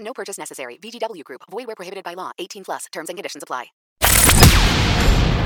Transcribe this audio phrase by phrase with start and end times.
[0.00, 0.78] No purchase necessary.
[0.82, 1.42] VGW Group.
[1.50, 2.32] Void where prohibited by law.
[2.38, 2.86] 18 plus.
[2.92, 3.66] Terms and conditions apply.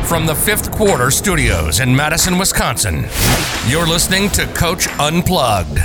[0.06, 3.06] From the fifth quarter studios in Madison, Wisconsin,
[3.67, 5.78] you're listening to Coach Unplugged.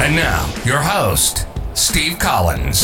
[0.00, 2.82] And now, your host, Steve Collins.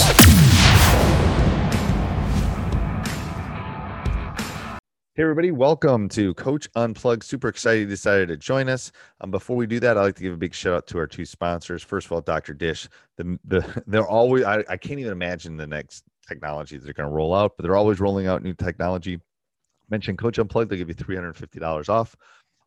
[5.16, 7.24] Hey, everybody, welcome to Coach Unplugged.
[7.24, 8.92] Super excited you decided to join us.
[9.20, 11.08] Um, before we do that, I'd like to give a big shout out to our
[11.08, 11.82] two sponsors.
[11.82, 12.54] First of all, Dr.
[12.54, 12.88] Dish.
[13.16, 17.14] The, the, they're always, I, I can't even imagine the next technologies they're going to
[17.14, 19.18] roll out, but they're always rolling out new technology.
[19.90, 22.14] Mention Coach Unplugged, they'll give you $350 off.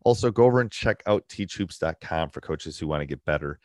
[0.03, 3.57] Also, go over and check out teachhoops.com for coaches who want to get better.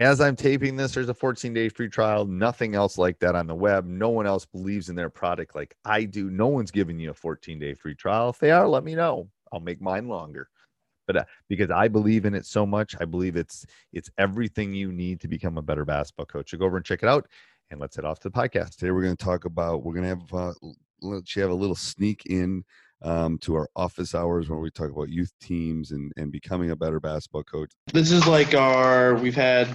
[0.00, 2.24] As I'm taping this, there's a 14 day free trial.
[2.24, 3.84] Nothing else like that on the web.
[3.84, 6.30] No one else believes in their product like I do.
[6.30, 8.30] No one's giving you a 14 day free trial.
[8.30, 9.28] If they are, let me know.
[9.52, 10.48] I'll make mine longer.
[11.06, 14.90] But uh, because I believe in it so much, I believe it's it's everything you
[14.90, 16.50] need to become a better basketball coach.
[16.50, 17.28] So go over and check it out.
[17.70, 18.76] And let's head off to the podcast.
[18.76, 20.54] Today we're going to talk about we're going to have uh,
[21.02, 22.64] let you have a little sneak in
[23.02, 26.76] um, to our office hours where we talk about youth teams and and becoming a
[26.76, 27.72] better basketball coach.
[27.92, 29.68] This is like our we've had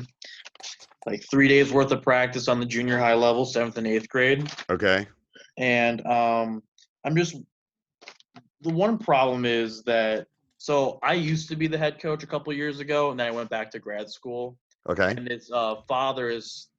[1.06, 4.52] like three days worth of practice on the junior high level, seventh and eighth grade,
[4.70, 5.08] Okay.
[5.58, 6.64] and um,
[7.04, 7.36] I'm just
[8.62, 12.52] the one problem is that so I used to be the head coach a couple
[12.54, 14.58] years ago, and then I went back to grad school,
[14.90, 15.14] Okay.
[15.16, 16.70] and his uh, father is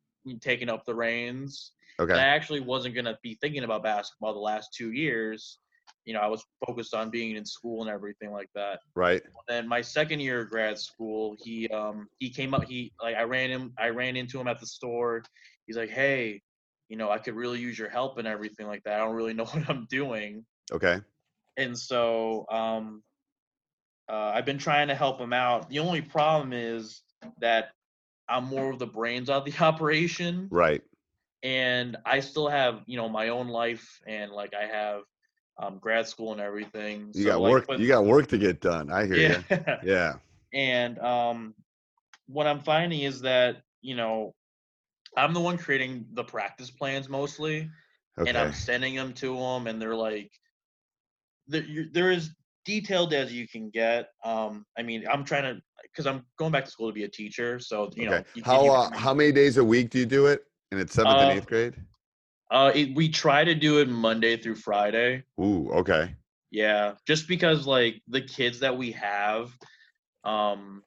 [0.40, 1.72] taking up the reins.
[2.00, 2.12] Okay.
[2.12, 5.58] And I actually wasn't gonna be thinking about basketball the last two years.
[6.06, 8.80] You know, I was focused on being in school and everything like that.
[8.94, 9.22] Right.
[9.48, 13.24] then my second year of grad school, he um he came up he like I
[13.24, 15.22] ran him I ran into him at the store.
[15.66, 16.42] He's like, "Hey,
[16.88, 18.94] you know, I could really use your help and everything like that.
[18.94, 21.00] I don't really know what I'm doing." Okay.
[21.56, 23.02] And so um
[24.08, 25.68] uh, I've been trying to help him out.
[25.68, 27.02] The only problem is
[27.40, 27.70] that
[28.28, 30.82] I'm more of the brains of the operation Right.
[31.42, 35.02] and I still have, you know, my own life and like I have
[35.58, 37.12] um grad school and everything.
[37.14, 37.70] You So, got like, work.
[37.76, 38.90] You got work to get done.
[38.90, 39.36] I hear you.
[39.50, 39.78] yeah.
[39.82, 40.14] Yeah.
[40.52, 41.54] and um
[42.26, 44.34] what i'm finding is that you know
[45.16, 47.70] i'm the one creating the practice plans mostly
[48.18, 48.26] Okay.
[48.26, 50.30] and i'm sending them to them and they're like
[51.48, 52.30] they're, they're as
[52.64, 56.64] detailed as you can get um i mean i'm trying to because i'm going back
[56.64, 59.56] to school to be a teacher so you know you How uh, how many days
[59.56, 60.44] a week do you do it?
[60.70, 61.76] And it's seventh Uh, and eighth grade.
[62.50, 65.70] Uh it, we try to do it monday through friday Ooh.
[65.70, 66.14] Okay.
[66.50, 69.50] Yeah, just because like the kids that we have,
[70.24, 70.82] um,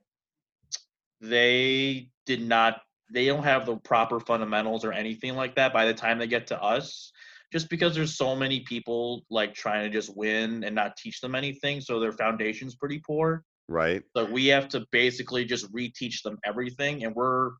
[1.21, 2.81] they did not,
[3.11, 6.47] they don't have the proper fundamentals or anything like that by the time they get
[6.47, 7.11] to us.
[7.51, 11.35] Just because there's so many people like trying to just win and not teach them
[11.35, 13.43] anything, so their foundation's pretty poor.
[13.67, 14.03] Right.
[14.15, 17.51] So we have to basically just reteach them everything, and we're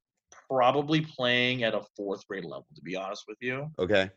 [0.50, 3.69] probably playing at a fourth grade level, to be honest with you.
[3.78, 4.10] Okay.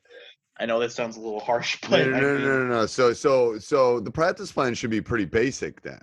[0.60, 2.66] I know that sounds a little harsh, No, but no, I no, mean- no, no,
[2.66, 2.86] no.
[2.86, 6.00] So, so, so the practice plan should be pretty basic then.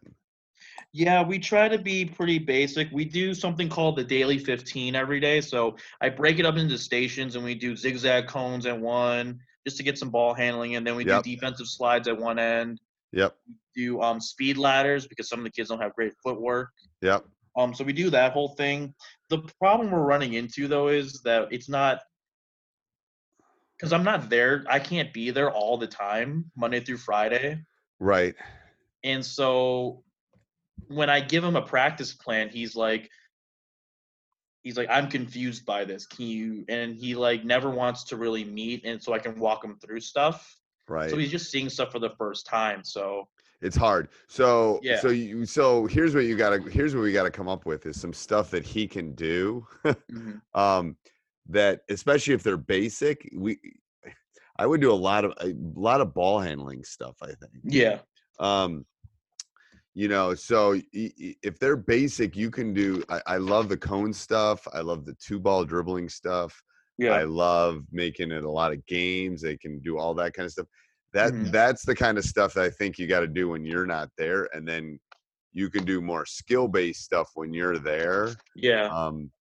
[0.92, 2.90] Yeah, we try to be pretty basic.
[2.92, 5.40] We do something called the daily 15 every day.
[5.40, 9.78] So I break it up into stations and we do zigzag cones at one just
[9.78, 10.76] to get some ball handling.
[10.78, 11.24] And then we Yep.
[11.24, 12.80] do defensive slides at one end,
[13.12, 13.36] Yep.
[13.48, 16.70] We do um, speed ladders because some of the kids don't have great footwork.
[17.02, 17.26] Yep.
[17.60, 18.94] Um, so we do that whole thing.
[19.30, 22.00] The problem we're running into though is that it's not
[23.78, 24.64] because I'm not there.
[24.70, 27.60] I can't be there all the time, Monday through Friday.
[28.00, 28.36] Right.
[29.04, 30.04] And so
[30.88, 33.10] when I give him a practice plan, he's like,
[34.64, 36.06] he's like, I'm confused by this.
[36.06, 36.64] Can you?
[36.70, 40.00] And he like never wants to really meet, and so I can walk him through
[40.00, 40.56] stuff.
[40.88, 41.10] Right.
[41.10, 42.84] So he's just seeing stuff for the first time.
[42.86, 43.28] So
[43.62, 44.10] it's hard.
[44.28, 44.98] So Yeah.
[44.98, 48.00] so you so here's what you gotta here's what we gotta come up with is
[48.00, 49.68] some stuff that he can do.
[50.12, 50.98] mhm, um
[51.48, 53.60] that especially if they're basic, we
[54.58, 57.64] I would do a lot of a lot of ball handling stuff, I think.
[57.64, 58.00] yeah,
[58.40, 58.86] um
[59.96, 64.66] you know so if they're basic you can do I, I love the cone stuff
[64.72, 66.62] i love the two ball dribbling stuff
[66.98, 67.14] Yeah.
[67.14, 70.52] i love making it a lot of games they can do all that kind of
[70.52, 70.68] stuff
[71.14, 71.52] that Mhm.
[71.52, 74.10] that's the kind of stuff that i think you got to do when you're not
[74.18, 75.00] there and then
[75.54, 79.32] you can do more skill based stuff when you're there yeah, um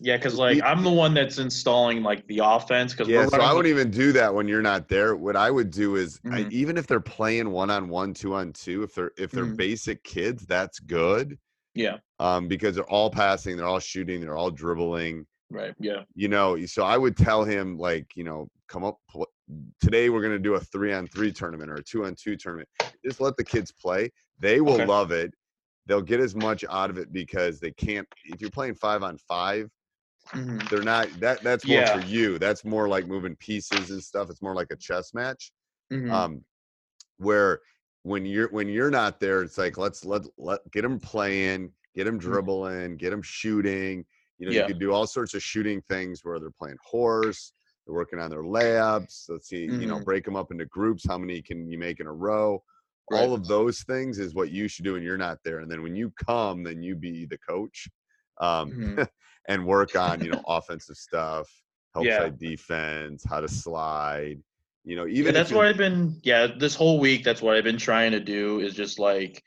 [0.00, 0.16] yeah.
[0.16, 2.92] Because like I'm the one that's installing like the offense.
[2.92, 5.70] Because yeah so i wouldn't even do that when you're not there what i would
[5.70, 6.52] do is I, Mhm.
[6.52, 9.56] even if they're playing one on one two on two if they're if they're Mhm.
[9.56, 11.38] basic kids that's good
[11.74, 15.26] Yeah, um, because they're all passing, they're all shooting, they're all dribbling.
[15.50, 15.74] right.
[15.80, 19.26] Yeah, You know, so I would tell him like, you know, come up pl-
[19.80, 20.10] today.
[20.10, 22.68] We're gonna do a three on three tournament or a two on two tournament.
[23.04, 24.10] Just let the kids play.
[24.38, 24.86] They will Okay.
[24.86, 25.32] love it.
[25.86, 28.08] They'll get as much out of it because they can't.
[28.24, 29.70] If you're playing five on five,
[30.34, 31.08] mhm, they're not.
[31.20, 31.92] That that's more Yeah.
[31.92, 32.38] for you.
[32.38, 34.30] That's more like moving pieces and stuff.
[34.30, 35.52] It's more like a chess match.
[35.92, 36.44] mhm, Um,
[37.18, 37.60] where
[38.02, 42.04] when you're when you're not there, it's like let's let let get them playing, get
[42.04, 44.04] them dribbling, get them shooting.
[44.38, 44.62] You know, Yeah.
[44.62, 47.53] you could do all sorts of shooting things where they're playing horse,
[47.86, 49.28] they're working on their layups.
[49.28, 50.04] Let's see, you know, Mhm.
[50.04, 51.06] break them up into groups.
[51.06, 52.62] How many can you make in a row?
[53.10, 53.20] Right.
[53.20, 55.58] All of those things is what you should do and you're not there.
[55.60, 57.88] And then when you come, then you be the coach,
[58.40, 59.08] um, Mhm.
[59.48, 61.50] and work on you know offensive stuff,
[61.92, 62.18] help Yeah.
[62.18, 64.42] side defense, how to slide.
[64.84, 66.20] You know, even if that's what I've been.
[66.22, 69.42] Yeah, this whole week, that's what I've been trying to do is just like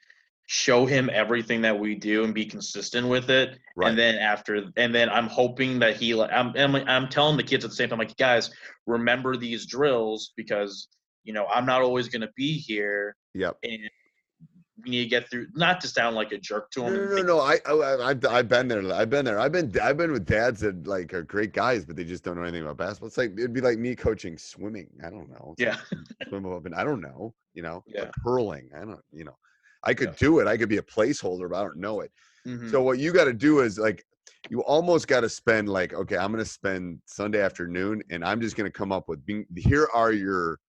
[0.48, 3.60] show him everything that we do and be consistent with it.
[3.76, 3.90] Right.
[3.90, 7.44] And then after, and then I'm hoping that he, like, I'm, I'm, I'm telling the
[7.44, 8.50] kids at the same time, like, guys,
[8.86, 10.88] remember these drills because
[11.26, 13.58] you know I'm not always going to be here, Yep.
[13.64, 13.80] and
[14.86, 15.48] we need to get through.
[15.56, 16.94] Not to sound like a jerk to No, him.
[16.94, 17.40] no, and no, no.
[17.42, 18.94] I, oh, I, I've, I've been there.
[18.94, 19.40] I've been there.
[19.40, 22.38] I've been, I've been with dads that like are great guys, but they just don't
[22.38, 23.08] know anything about basketball.
[23.08, 24.88] It's like it'd be like me coaching swimming.
[25.06, 25.56] I don't know.
[25.58, 25.76] It's Yeah.
[25.92, 27.34] like swim up and I don't know.
[27.54, 28.04] You know, Yeah.
[28.04, 28.70] Like hurling.
[28.74, 29.02] I don't.
[29.12, 29.36] You know,
[29.88, 30.16] I could Yeah.
[30.18, 30.48] do it.
[30.48, 32.12] I could be a placeholder, but I don't know it.
[32.46, 32.70] Mhm.
[32.70, 34.06] So what you got to do is like,
[34.50, 38.42] you almost got to spend like, okay, I'm going to spend Sunday afternoon, and I'm
[38.42, 39.26] just going to come up with.
[39.26, 40.60] Being, here are your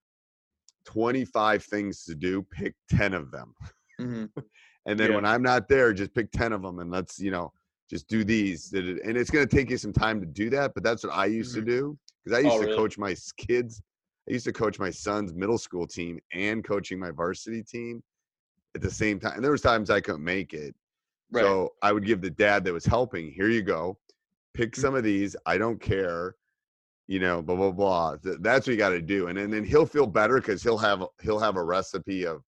[0.85, 2.43] 25 things to do.
[2.45, 3.55] Pick 10 of them.
[4.01, 4.33] Mhm.
[4.87, 5.17] And then Yeah.
[5.17, 7.53] when I'm not there, just pick 10 of them and let's, you know,
[7.91, 8.73] just do these.
[8.73, 10.73] And it's going to take you some time to do that.
[10.75, 12.77] But that's what I used to do because I used Oh, to really?
[12.77, 13.83] coach my kids.
[14.29, 18.03] I used to coach my son's middle school team and coaching my varsity team
[18.75, 19.35] at the same time.
[19.35, 20.75] And there was times I couldn't make it.
[21.31, 21.43] Right.
[21.43, 23.99] So I would give the dad that was helping, here you go.
[24.55, 24.81] Pick Mm-hmm.
[24.81, 25.37] some of these.
[25.47, 26.35] I don't care.
[27.07, 28.17] You know, blah blah blah.
[28.23, 31.03] That's what you got to do, and, and then he'll feel better because he'll have
[31.23, 32.43] he'll have a recipe of,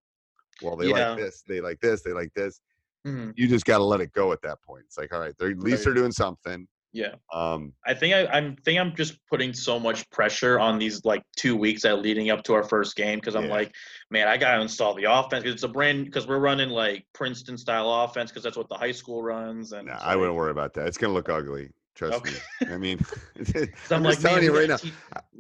[0.63, 1.13] well, they Yeah.
[1.13, 2.61] like this, they like this, they like this
[3.07, 3.33] Mhm.
[3.37, 4.85] you just got to let it go at that point.
[4.85, 5.85] It's like, all right, they're, at least Right.
[5.87, 6.69] they're doing something.
[6.93, 7.15] Yeah.
[7.33, 11.23] Um, I think I, I'm think I'm just putting so much pressure on these like
[11.37, 13.51] two weeks that leading up to our first game because I'm Yeah.
[13.51, 13.75] like,
[14.11, 17.89] man, I gotta install the offense it's a brand because we're running like Princeton style
[17.89, 20.89] offense because that's what the high school runs and nah, I wouldn't worry about that.
[20.89, 21.71] It's gonna look ugly.
[21.95, 22.33] Trust Okay.
[22.63, 22.73] me.
[22.73, 22.99] I mean,
[23.91, 24.93] I'm, like, telling you right now, teach,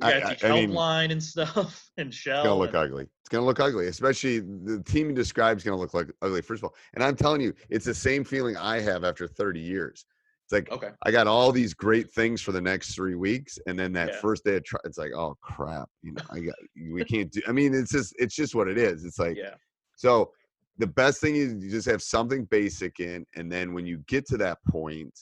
[0.02, 2.40] I- I- teach I mean- helpline and stuff and shell.
[2.40, 3.04] it's gonna look and- ugly.
[3.23, 6.42] It's gonna look ugly, especially the team you describe is gonna look like ugly.
[6.42, 9.59] First of all, and I'm telling you, it's the same feeling I have after 30
[9.61, 10.04] years.
[10.50, 10.90] It's like Okay.
[11.04, 14.21] I got all these great things for the next three weeks, and then that Yeah.
[14.21, 16.54] first day of try, it's like, oh crap, you know, I got
[16.90, 17.40] we can't do.
[17.47, 19.04] I mean, it's just it's just what it is.
[19.04, 19.54] It's like Yeah.
[19.97, 20.33] So
[20.78, 24.26] the best thing is you just have something basic in, and then when you get
[24.28, 25.16] to that point,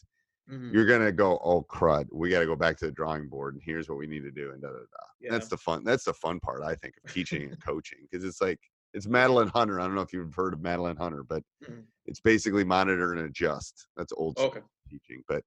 [0.50, 0.73] Mhm.
[0.73, 3.62] you're gonna go, oh crud, we got to go back to the drawing board, and
[3.62, 5.04] here's what we need to do, and da da da.
[5.20, 5.32] Yeah.
[5.32, 5.85] That's the fun.
[5.85, 8.61] That's the fun part, I think, of teaching and coaching, because it's like
[8.94, 9.78] it's Madeline Hunter.
[9.78, 11.85] I don't know if you've heard of Madeline Hunter, but Mhm.
[12.08, 13.86] It's basically monitor and adjust.
[13.96, 14.60] That's old school Okay.
[14.90, 15.42] teaching, but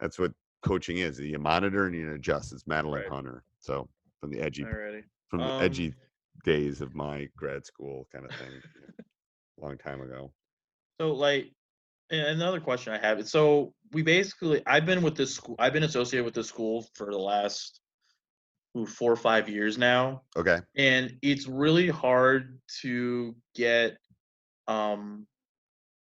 [0.00, 1.18] that's what coaching is.
[1.18, 2.52] You monitor and you adjust.
[2.52, 3.10] It's Madeline Right.
[3.10, 3.42] Hunter.
[3.58, 3.88] So
[4.20, 5.02] from the edgy, Alrighty.
[5.28, 5.94] from the Um, edgy
[6.44, 8.62] days of my grad school kind of thing,
[9.60, 10.32] long time ago.
[11.00, 11.52] So like
[12.10, 15.82] another question I have is so we basically I've been with this school I've been
[15.82, 17.80] associated with this school for the last
[18.76, 20.22] ooh, four or five years now.
[20.36, 20.58] Okay.
[20.76, 23.96] And it's really hard to get
[24.68, 25.26] um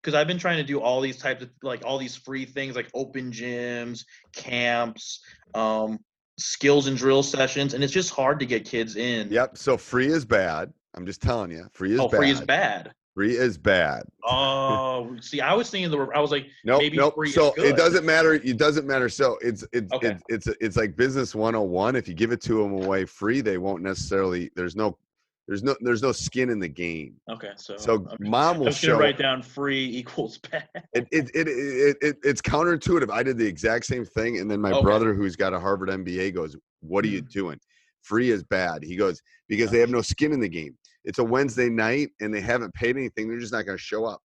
[0.02, 2.76] because I've been trying to do all these types of like all these free things
[2.76, 5.22] like open gyms, camps,
[5.54, 6.00] um,
[6.38, 9.30] skills and drill sessions, and it's just hard to get kids in.
[9.32, 9.58] Yep.
[9.58, 10.72] So free is bad.
[10.96, 12.18] I'm just telling you, free is Oh, bad.
[12.18, 12.94] free is bad.
[13.14, 14.04] Free is bad.
[14.26, 15.98] Oh, see, I was thinking the.
[16.14, 17.16] I was like, Nope, maybe nope.
[17.16, 18.34] free So it doesn't matter.
[18.34, 19.10] It doesn't matter.
[19.10, 20.18] So it's it's Okay.
[20.30, 21.96] it's it's it's like business 101.
[21.96, 24.52] If you give it to them away free, they won't necessarily.
[24.56, 25.00] There's no
[25.48, 27.16] there's no there's no skin in the game.
[27.30, 28.16] Okay, so So okay.
[28.20, 30.68] mom will gonna show write down free equals bad.
[30.94, 33.10] it it, it it it it's counterintuitive.
[33.10, 34.82] I did the exact same thing, and then my Okay.
[34.82, 37.30] brother, who's got a Harvard MBA, goes, "What are you Mhm.
[37.32, 37.60] doing?
[38.02, 40.78] Free is bad." He goes because they have no skin in the game.
[41.06, 43.30] It's a Wednesday night, and they haven't paid anything.
[43.30, 44.22] They're just not going to show up.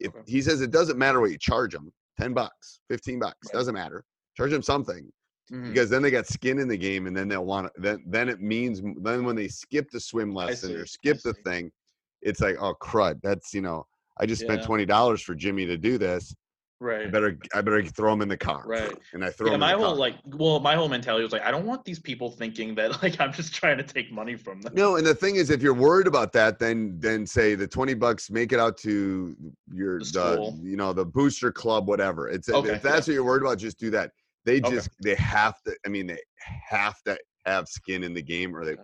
[0.00, 0.22] If Okay.
[0.26, 3.58] he says it doesn't matter what you charge them, ten bucks, fifteen bucks, Right.
[3.58, 4.04] doesn't matter.
[4.36, 5.10] Charge them something
[5.52, 5.68] Mhm.
[5.68, 7.80] because then they got skin in the game, and then they'll want to.
[7.80, 11.70] Then then it means then when they skip the swim lesson or skip the thing,
[12.22, 13.20] it's like oh crud.
[13.22, 13.86] That's you know.
[14.20, 14.66] I just spent Yeah.
[14.66, 16.34] twenty dollars for Jimmy to do this.
[16.80, 17.12] I right.
[17.12, 18.64] better I better throw him in the car.
[18.66, 18.96] Right.
[19.12, 20.00] And I throw Yeah, him my in the whole car.
[20.00, 23.20] like, well, my whole mentality was like, I don't want these people thinking that like
[23.20, 24.74] I'm just trying to take money from them.
[24.74, 27.94] no, and the thing is, if you're worried about that, then then say the twenty
[27.94, 29.36] bucks, make it out to
[29.72, 32.28] your The the, you know the booster club, whatever.
[32.28, 34.10] It's Okay, if that's what you're worried about, just do that.
[34.44, 34.70] They Okay.
[34.70, 35.76] just they have to.
[35.86, 36.18] I mean, they
[36.68, 38.76] have to have skin in the game, or they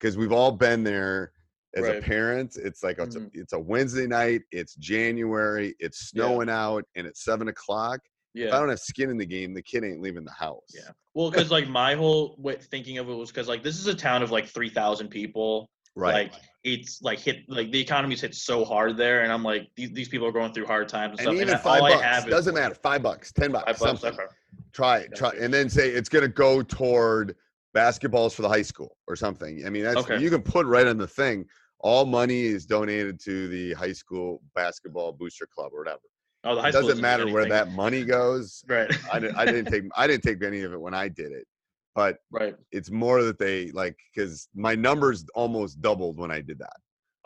[0.00, 1.32] because we've all been there
[1.76, 1.98] as Right.
[1.98, 2.56] a parent.
[2.56, 3.26] It's like it's, Mhm.
[3.34, 4.42] a, it's a Wednesday night.
[4.50, 5.74] It's January.
[5.78, 6.24] It's Yeah.
[6.24, 8.00] snowing out, and it's seven o'clock.
[8.34, 8.46] Yeah.
[8.46, 10.64] If I don't have skin in the game, the kid ain't leaving the house.
[10.74, 10.90] Yeah.
[11.14, 13.94] Well, because like my whole way thinking of it was because like this is a
[13.94, 15.70] town of like three thousand people.
[15.94, 16.14] Right.
[16.32, 16.32] Like
[16.64, 20.08] it's like hit like the economy's hit so hard there, and I'm like these, these
[20.08, 21.42] people are going through hard times and, and stuff.
[21.42, 22.74] even and five all bucks I have doesn't matter.
[22.74, 24.00] Five bucks, ten bucks, Five bucks.
[24.00, 24.20] something.
[24.24, 24.34] Okay.
[24.72, 27.36] Try it, try, and then say it's going to go toward
[27.76, 29.66] basketballs for the high school or something.
[29.66, 30.18] I mean, that's Okay.
[30.18, 31.46] you can put right on the thing.
[31.80, 36.00] All money is donated to the high school basketball booster club or whatever.
[36.44, 38.64] Oh, the high It school doesn't matter where that money goes.
[38.68, 38.90] Right.
[39.12, 41.46] I didn't, I didn't take I didn't take any of it when I did it,
[41.94, 42.56] but right.
[42.70, 46.76] it's more that they like because my numbers almost doubled when I did that.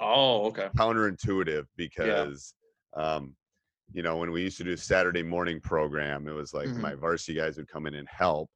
[0.01, 0.69] Oh, okay.
[0.77, 2.55] counterintuitive because
[2.97, 3.35] um
[3.93, 6.79] you know when we used to do a saturday morning program it was like Mhm.
[6.79, 8.51] my varsity guys would come in and help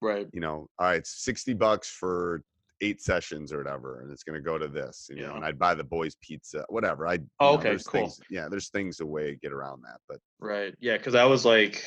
[0.00, 0.28] Right.
[0.32, 2.42] you know all right 60 bucks for
[2.80, 5.58] eight sessions or whatever and it's going to go to this you know and i'd
[5.58, 8.00] buy the boys pizza whatever i Oh, okay, there's cool.
[8.02, 10.74] things, yeah there's things a way to get around that but Right.
[10.80, 11.84] Yeah, because I was like,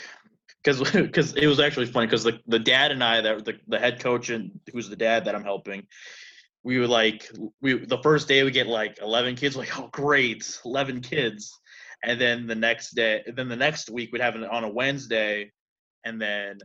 [0.64, 3.78] because because it was actually funny because the the dad and I that the the
[3.78, 5.86] head coach and who's the dad that I'm helping,
[6.64, 10.50] we were like we the first day we get like 11 kids like oh great
[10.64, 11.52] 11 kids,
[12.05, 15.51] and then the next day then the next week we'd have it on a Wednesday,
[16.05, 16.59] and then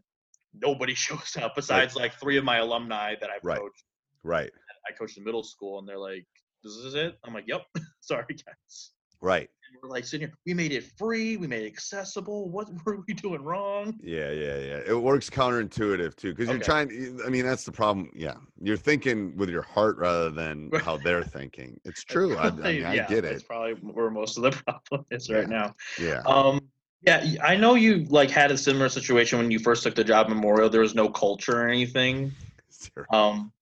[0.54, 3.58] nobody shows up besides like three of my alumni that I've Right.
[3.58, 3.84] coached.
[4.22, 4.50] right
[4.88, 6.26] I coached in middle school and they're like,
[6.64, 7.16] this is it.
[7.24, 7.62] I'm like, yep.
[8.00, 8.92] Sorry guys.
[9.20, 10.36] Right And we're like sitting here.
[10.46, 11.36] We made it free.
[11.36, 12.48] We made it accessible.
[12.50, 13.98] What were we doing wrong?
[14.02, 18.10] yeah yeah yeah it works counterintuitive too because you're trying i mean that's the problem
[18.14, 22.50] yeah you're thinking with your heart rather than how they're thinking it's true i, I,
[22.50, 25.74] mean, I yeah, get That's it probably where most of the problem is right now.
[25.98, 26.60] yeah Um,
[27.02, 30.26] yeah, I know you like had a similar situation when you first took the job
[30.26, 30.68] at Memorial.
[30.68, 32.30] There was no culture or anything.
[32.70, 33.06] Zero.
[33.10, 33.52] Um,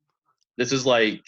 [0.56, 1.22] this is like,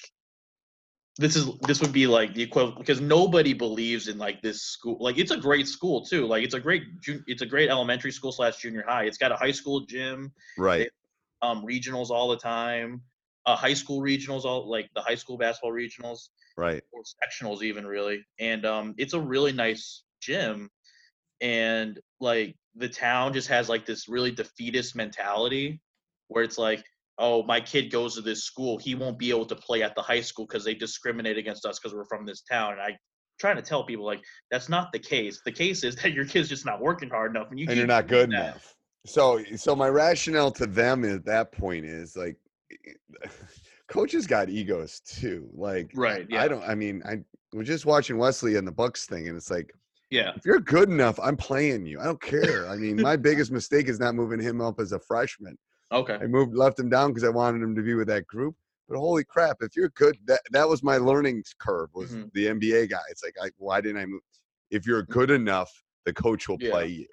[1.21, 4.97] this is this would be like the equivalent because nobody believes in like this school.
[5.01, 6.27] Like it's a great school too.
[6.27, 6.83] Like it's a great
[7.27, 9.05] it's a great elementary school slash junior high.
[9.05, 10.33] It's got a high school gym.
[10.57, 10.91] right
[11.43, 13.03] um, regionals all the time,
[13.47, 17.87] uh, high school regionals, all like the high school basketball regionals right or sectionals, even
[17.87, 18.25] really.
[18.39, 20.71] And um, it's a really nice gym,
[21.41, 25.81] and like the town just has like this really defeatist mentality,
[26.29, 26.85] where it's like,
[27.21, 30.03] oh, my kid goes to this school, he won't be able to play at the
[30.03, 32.73] high school because they discriminate against us because we're from this town.
[32.73, 32.97] And I
[33.39, 35.41] trying to tell people like that's not the case.
[35.45, 37.87] The case is that your kid's just not working hard enough, and you and you're
[37.87, 38.35] not good that.
[38.35, 38.75] enough.
[39.07, 42.37] So, so my rationale to them at that point is like,
[42.87, 43.29] eh,
[43.89, 45.49] coaches got egos too.
[45.55, 46.43] Like, Right, yeah.
[46.43, 46.63] I don't.
[46.63, 47.21] I mean, I
[47.57, 49.73] was just watching Wesley and the Bucks thing, and it's like,
[50.11, 50.33] Yeah.
[50.37, 51.99] if you're good enough, I'm playing you.
[51.99, 52.69] I don't care.
[52.69, 55.57] I mean, my biggest mistake is not moving him up as a freshman.
[55.93, 56.15] Okay.
[56.15, 58.55] I moved, left him down because I wanted him to be with that group.
[58.89, 61.91] But holy crap, if you're good, that that was my learning curve.
[61.95, 62.33] Was Mhm.
[62.33, 63.01] the NBA guy?
[63.11, 64.23] It's like, I, why didn't I move?
[64.71, 65.71] If you're good enough,
[66.05, 66.71] the coach will Yeah.
[66.71, 67.07] play you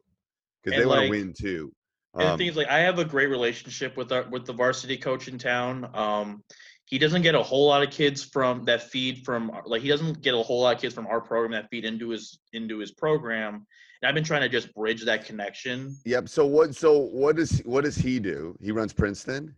[0.63, 1.73] because And, they want to win too.
[2.15, 4.97] And Um, thing is, like, I have a great relationship with our with the varsity
[4.97, 5.89] coach in town.
[5.93, 6.43] Um,
[6.85, 10.21] he doesn't get a whole lot of kids from that feed from like he doesn't
[10.21, 12.91] get a whole lot of kids from our program that feed into his into his
[12.91, 13.67] program.
[14.01, 15.95] And I've been trying to just bridge that connection.
[16.05, 16.29] Yep.
[16.29, 16.75] So what?
[16.75, 18.55] So what does what does he do?
[18.61, 19.55] He runs Princeton.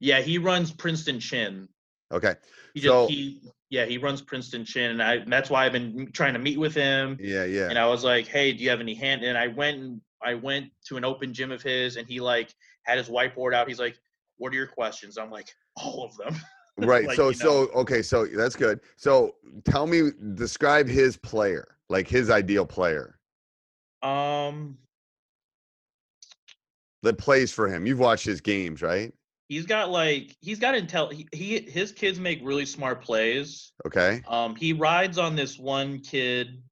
[0.00, 1.68] Yeah, he runs Princeton Chin.
[2.12, 2.34] Okay.
[2.74, 5.72] He just So- he yeah he runs Princeton Chin, and I and that's why I've
[5.72, 7.16] been trying to meet with him.
[7.20, 7.44] Yeah.
[7.44, 7.68] Yeah.
[7.68, 10.34] and I was like, "Hey, do you have any hand?" And I went, and I
[10.34, 12.54] went to an open gym of his, and he like
[12.84, 13.68] had his whiteboard out.
[13.68, 13.98] He's like,
[14.38, 15.18] what are your questions?
[15.18, 16.34] I'm like, all of them.
[16.78, 17.66] right Like, so you know.
[17.66, 19.34] so okay so that's good so
[19.66, 23.18] tell me describe his player like his ideal player
[24.02, 24.78] Um,
[27.02, 29.12] that plays for him you've watched his games right
[29.50, 31.12] he's got like he's got intel.
[31.12, 33.72] He, he his kids make really smart plays.
[33.84, 36.62] okay Um, he rides on this one kid.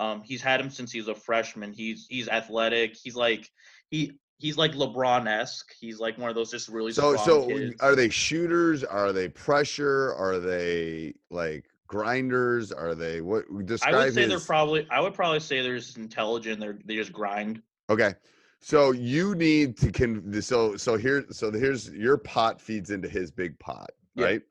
[0.00, 1.72] Um, he's had him since he's a freshman.
[1.72, 2.96] He's he's athletic.
[3.00, 3.48] He's like
[3.90, 5.72] he he's like LeBron esque.
[5.78, 7.76] He's like one of those just really so so kids.
[7.80, 14.04] are they shooters are they pressure are they like grinders are they what Describe I
[14.04, 14.86] would say they're probably.
[14.90, 16.60] I would probably say they're just intelligent.
[16.60, 17.62] They're they just grind.
[17.90, 18.14] Okay.
[18.60, 20.40] So you need to can.
[20.40, 24.24] so so here so here's your pot feeds into his big pot, Yeah.
[24.24, 24.42] right?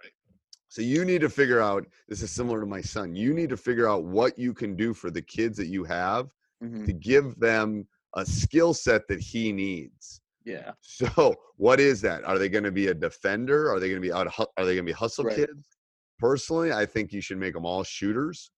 [0.67, 3.15] So you need to figure out this is similar to my son.
[3.15, 6.31] You need to figure out what you can do for the kids that you have
[6.63, 6.85] Mhm.
[6.85, 10.21] to give them a skill set that he needs.
[10.45, 10.71] Yeah.
[10.81, 12.23] So what is that?
[12.25, 13.71] Are they going to be a defender?
[13.71, 14.27] Are they going to be out?
[14.37, 15.35] Are they going to be hustle Right.
[15.35, 15.72] kids?
[16.19, 18.51] Personally, I think you should make them all shooters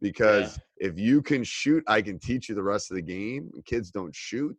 [0.00, 3.50] because if you can shoot, I can teach you the rest of the game.
[3.64, 4.56] Kids don't shoot,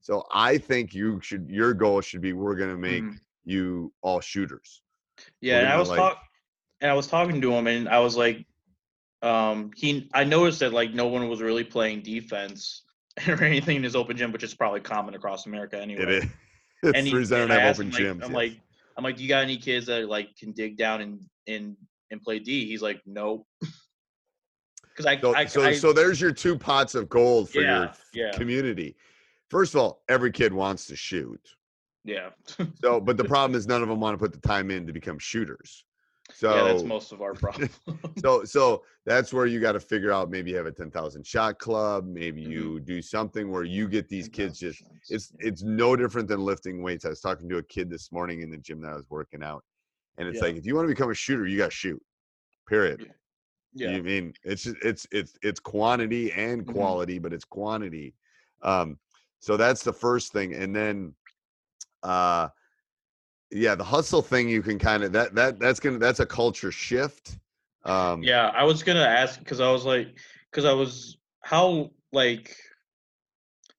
[0.00, 1.48] so I think you should.
[1.48, 3.18] Your goal should be we're going to make Mhm.
[3.44, 4.82] you all shooters.
[5.40, 6.22] Yeah, and I was like- talk,
[6.80, 8.44] and I was talking to him, and I was like,
[9.22, 12.82] um, he, I noticed that like no one was really playing defense
[13.28, 16.02] or anything in his open gym, which is probably common across America anyway.
[16.02, 16.24] It is.
[16.84, 18.24] It's And he, and don't I have open him, like, gyms.
[18.26, 18.60] I'm like,
[18.96, 21.76] I'm like, do you got any kids that like can dig down and and
[22.10, 22.66] and play D?
[22.66, 23.46] He's like, nope.
[24.94, 27.78] Because I, so, I, so, I, so there's your two pots of gold for yeah,
[27.78, 28.94] your yeah, community.
[29.48, 31.40] First of all, every kid wants to shoot.
[32.04, 32.28] yeah,
[32.82, 34.92] So, but the problem is none of them want to put the time in to
[34.92, 35.86] become shooters.
[36.34, 36.64] So yeah.
[36.64, 37.70] That's most of our problem.
[38.18, 41.58] so so that's where you got to figure out maybe you have a 10,000 shot
[41.58, 42.50] club, maybe Mhm.
[42.50, 45.48] you do something where you get these kids just shots, it's yeah.
[45.48, 47.04] it's no different than lifting weights.
[47.04, 49.42] I was talking to a kid this morning in the gym that I was working
[49.42, 49.64] out.
[50.18, 50.48] And it's Yeah.
[50.48, 52.02] like if you want to become a shooter, you got to shoot.
[52.68, 53.12] Period.
[53.74, 53.90] yeah.
[53.90, 56.72] You mean it's it's it's it's quantity and Mhm.
[56.72, 58.14] quality, but it's quantity.
[58.62, 58.98] Um,
[59.40, 61.14] so that's the first thing, and then,
[62.04, 62.48] uh,
[63.50, 66.70] yeah, the hustle thing you can kind of that that that's gonna that's a culture
[66.70, 67.38] shift.
[67.84, 70.18] Um, Yeah, I was gonna ask because I was like,
[70.50, 72.56] because I was how like,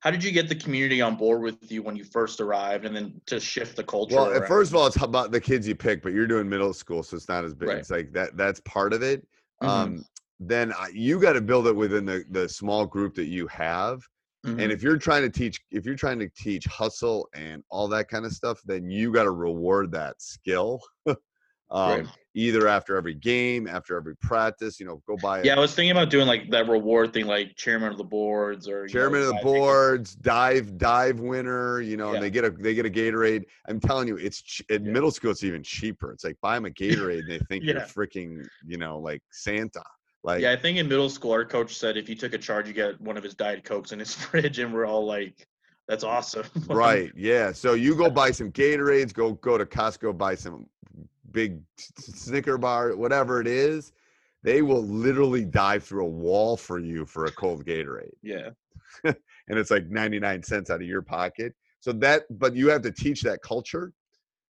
[0.04, 2.94] how did you get the community on board with you when you first arrived, and
[2.94, 4.18] then to shift the culture?
[4.18, 4.48] Well, around?
[4.48, 7.16] first of all, it's about the kids you pick, but you're doing middle school, so
[7.16, 7.70] it's not as big.
[7.70, 7.78] Right.
[7.78, 8.36] It's like that.
[8.36, 9.26] That's part of it.
[9.62, 9.68] Mhm.
[9.70, 10.06] Um,
[10.42, 14.02] then you got to build it within the the small group that you have.
[14.46, 14.62] Mhm.
[14.62, 18.10] And if you're trying to teach, if you're trying to teach hustle and all that
[18.10, 20.82] kind of stuff, then you got to reward that skill.
[21.72, 22.08] um, Right.
[22.36, 25.92] Either after every game, after every practice, you know, go buy yeah, I was thinking
[25.92, 29.22] about doing like that reward thing, like chairman of the boards or you know, chairman
[29.22, 32.16] of the boards, dive dive winner, you know, Yeah.
[32.16, 33.44] and they get a they get a Gatorade.
[33.68, 34.92] I'm telling you, it's ch- in Yeah.
[34.94, 36.12] middle school it's even cheaper.
[36.12, 39.84] It's like buy them a Gatorade and they think you're freaking, you know, like Santa.
[40.24, 42.68] Like Yeah, I think in middle school, our coach said if you took a charge,
[42.68, 45.46] you get one of his diet cokes in his fridge, and we're all like,
[45.88, 47.52] "That's awesome." right, yeah.
[47.52, 50.66] So you go buy some Gatorades, go go to Costco, buy some
[51.34, 53.92] big Snicker bar, whatever it is.
[54.44, 58.12] They will literally dive through a wall for you for a cold Gatorade.
[58.22, 58.50] yeah.
[59.06, 59.16] and
[59.48, 61.54] it's like 99 cents out of your pocket.
[61.80, 63.92] So that, but you have to teach that culture.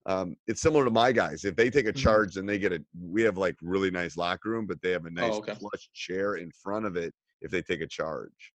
[0.06, 1.44] Um, it's similar to my guys.
[1.44, 1.98] If they take a Mhm.
[1.98, 5.06] charge and they get a, we have like really nice locker room, but they have
[5.06, 5.56] a nice Oh, okay.
[5.60, 8.54] plush chair in front of it if they take a charge.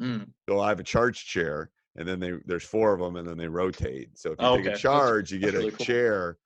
[0.00, 0.28] Mm.
[0.48, 3.36] So I have a charge chair, and then they there's four of them, and then
[3.38, 4.10] they rotate.
[4.18, 4.68] So if you Oh, take okay.
[4.68, 5.86] a That's- charge, you get that's a really cool.
[5.86, 6.38] chair.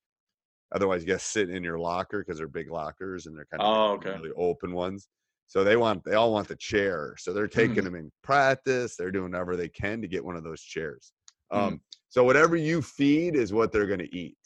[0.75, 3.63] Otherwise, you got to sit in your locker because they're big lockers and they're kind
[3.63, 4.17] of Oh, okay.
[4.17, 5.09] really open ones.
[5.47, 7.15] So they want they all want the chair.
[7.19, 7.85] So they're taking Mhm.
[7.85, 8.97] them in practice.
[8.97, 11.13] They're doing whatever they can to get one of those chairs.
[11.53, 11.57] Mhm.
[11.59, 14.39] Um, so whatever you feed is what they're going to eat.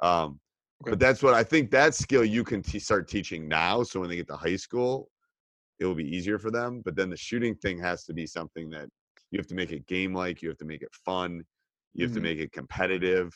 [0.00, 0.40] Um,
[0.82, 0.92] Okay.
[0.92, 3.82] But that's what I think that skill you can t- start teaching now.
[3.82, 5.10] So when they get to high school,
[5.80, 6.82] it will be easier for them.
[6.82, 8.88] But then the shooting thing has to be something that
[9.32, 10.40] you have to make it game like.
[10.40, 11.44] You have to make it fun.
[11.94, 12.22] You have to Mhm.
[12.22, 13.32] make it competitive.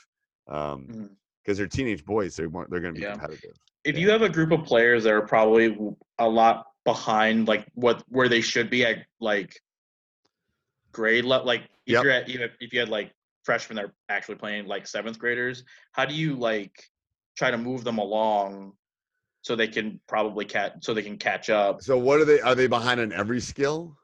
[0.46, 1.16] Um, Mhm.
[1.44, 3.12] Because they're teenage boys, they want they're going to be Yeah.
[3.12, 3.56] competitive.
[3.84, 4.00] if Yeah.
[4.00, 5.76] you have a group of players that are probably
[6.18, 9.60] a lot behind like what where they should be at like
[10.92, 12.02] grade level like if Yep.
[12.04, 13.12] you're at you have, if you had like
[13.44, 16.90] freshmen that are actually playing like seventh graders how do you like
[17.36, 18.72] try to move them along
[19.42, 22.40] so they can probably catch so they can catch up So what are they?
[22.40, 23.96] Are they behind on every skill?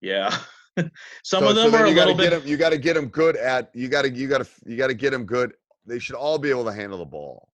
[0.00, 0.30] yeah
[0.76, 0.90] some
[1.22, 3.36] So- of them then are a little get Them, you got to get them good
[3.36, 3.70] at.
[3.74, 5.52] You got to you got to you got to get them good.
[5.86, 7.48] They should all be able to handle the ball.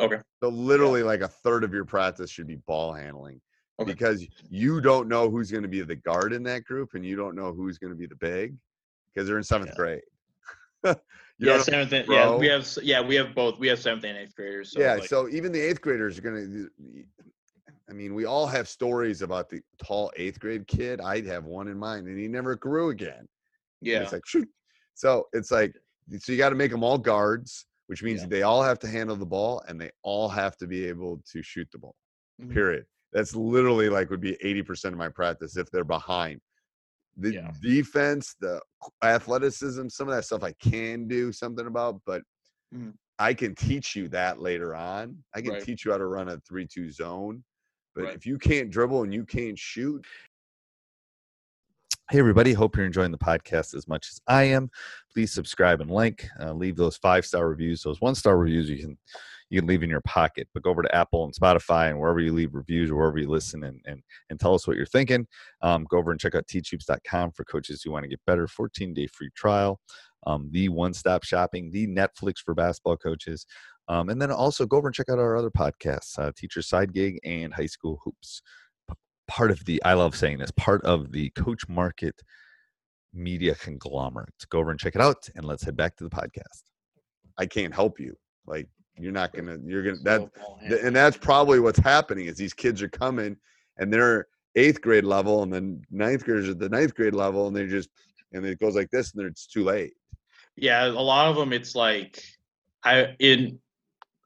[0.00, 0.18] Okay.
[0.42, 3.40] So literally, like a third of your practice should be ball handling,
[3.80, 3.92] Okay.
[3.92, 7.16] because you don't know who's going to be the guard in that group, and you
[7.16, 8.56] don't know who's going to be the big,
[9.14, 9.76] because they're in seventh Yeah.
[9.76, 10.02] grade.
[11.38, 11.92] Know yeah, what seventh.
[11.92, 12.68] And, yeah, we have.
[12.82, 13.58] Yeah, we have both.
[13.58, 14.70] We have seventh and eighth graders.
[14.72, 16.66] So yeah, like, so even the eighth graders are gonna.
[17.90, 21.00] I mean, we all have stories about the tall eighth grade kid.
[21.00, 23.18] I'd have one in mind, and he never grew again.
[23.18, 23.28] And
[23.80, 24.48] yeah, it's like shoot.
[24.94, 25.74] So it's like
[26.18, 28.28] so you got to make them all guards, which means Yeah.
[28.28, 31.42] they all have to handle the ball and they all have to be able to
[31.42, 31.94] shoot the ball.
[32.40, 32.52] Mhm.
[32.52, 32.86] Period.
[33.12, 36.40] That's literally like would be eighty percent of my practice if they're behind.
[37.16, 37.52] The Yeah.
[37.60, 38.60] defense, the
[39.02, 42.22] athleticism, some of that stuff I can do something about, but
[42.74, 42.94] Mhm.
[43.18, 45.22] I can teach you that later on.
[45.34, 45.62] I can Right.
[45.62, 47.44] teach you how to run a three-two zone.
[47.94, 48.16] But Right.
[48.16, 50.06] if you can't dribble and you can't shoot,
[52.12, 52.52] Hey, everybody.
[52.52, 54.70] Hope you're enjoying the podcast as much as I am.
[55.14, 56.28] Please subscribe and like.
[56.38, 57.82] Uh, leave those five star reviews.
[57.82, 58.98] Those one star reviews you can
[59.48, 60.46] you can leave in your pocket.
[60.52, 63.30] But go over to Apple and Spotify and wherever you leave reviews or wherever you
[63.30, 65.26] listen and and, and tell us what you're thinking.
[65.62, 68.46] Um, go over and check out teachhoops.com for coaches who want to get better.
[68.46, 69.80] 14 day free trial.
[70.26, 73.46] Um, the one stop shopping, the Netflix for basketball coaches.
[73.88, 76.92] Um, and then also go over and check out our other podcasts, uh, Teacher Side
[76.92, 78.42] Gig and High School Hoops
[79.32, 82.20] part of the I love saying this part of the Coach Market
[83.14, 84.46] media conglomerate.
[84.50, 86.62] Go over and check it out, and let's head back to the podcast.
[87.38, 88.14] I can't help you.
[88.46, 88.68] Like
[88.98, 89.58] you're not gonna.
[89.64, 90.18] You're gonna that.
[90.34, 90.86] ball th- handling.
[90.86, 93.36] and that's probably what's happening is these kids are coming
[93.78, 97.56] and they're eighth grade level and then ninth graders at the ninth grade level and
[97.56, 97.88] they just
[98.32, 99.94] and it goes like this and then it's too late
[100.56, 101.52] yeah, a lot of them.
[101.52, 102.22] It's like
[102.84, 103.58] I in.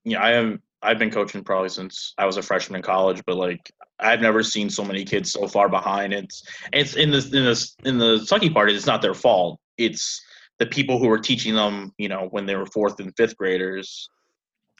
[0.04, 0.62] Yeah, I am.
[0.82, 4.42] I've been coaching probably since I was a freshman in college, but like I've never
[4.42, 6.12] seen so many kids so far behind.
[6.12, 8.70] It's it's in this in this in the sucky part.
[8.70, 9.58] is It's not their fault.
[9.78, 10.20] It's
[10.58, 11.92] the people who were teaching them.
[11.98, 14.08] You know, when they were fourth and fifth graders,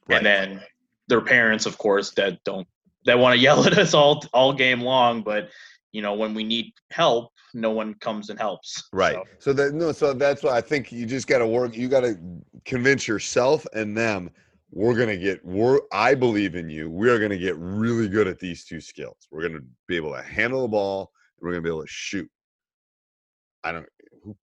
[0.09, 0.19] Right.
[0.19, 0.63] and then
[1.09, 2.67] their parents, of course, that don't
[3.07, 5.23] that want to yell at us all all game long.
[5.23, 5.49] But
[5.93, 8.85] you know, when we need help, no one comes and helps.
[8.93, 11.75] right So, so, that no so that's why i think you just got to work
[11.75, 12.19] you got to
[12.67, 14.29] convince yourself and them
[14.77, 18.65] we're gonna get we're i believe in you we're gonna get really good at these
[18.65, 21.11] two skills we're gonna be able to handle the ball
[21.41, 22.31] and we're gonna be able to shoot
[23.65, 23.87] i don't
[24.23, 24.37] who,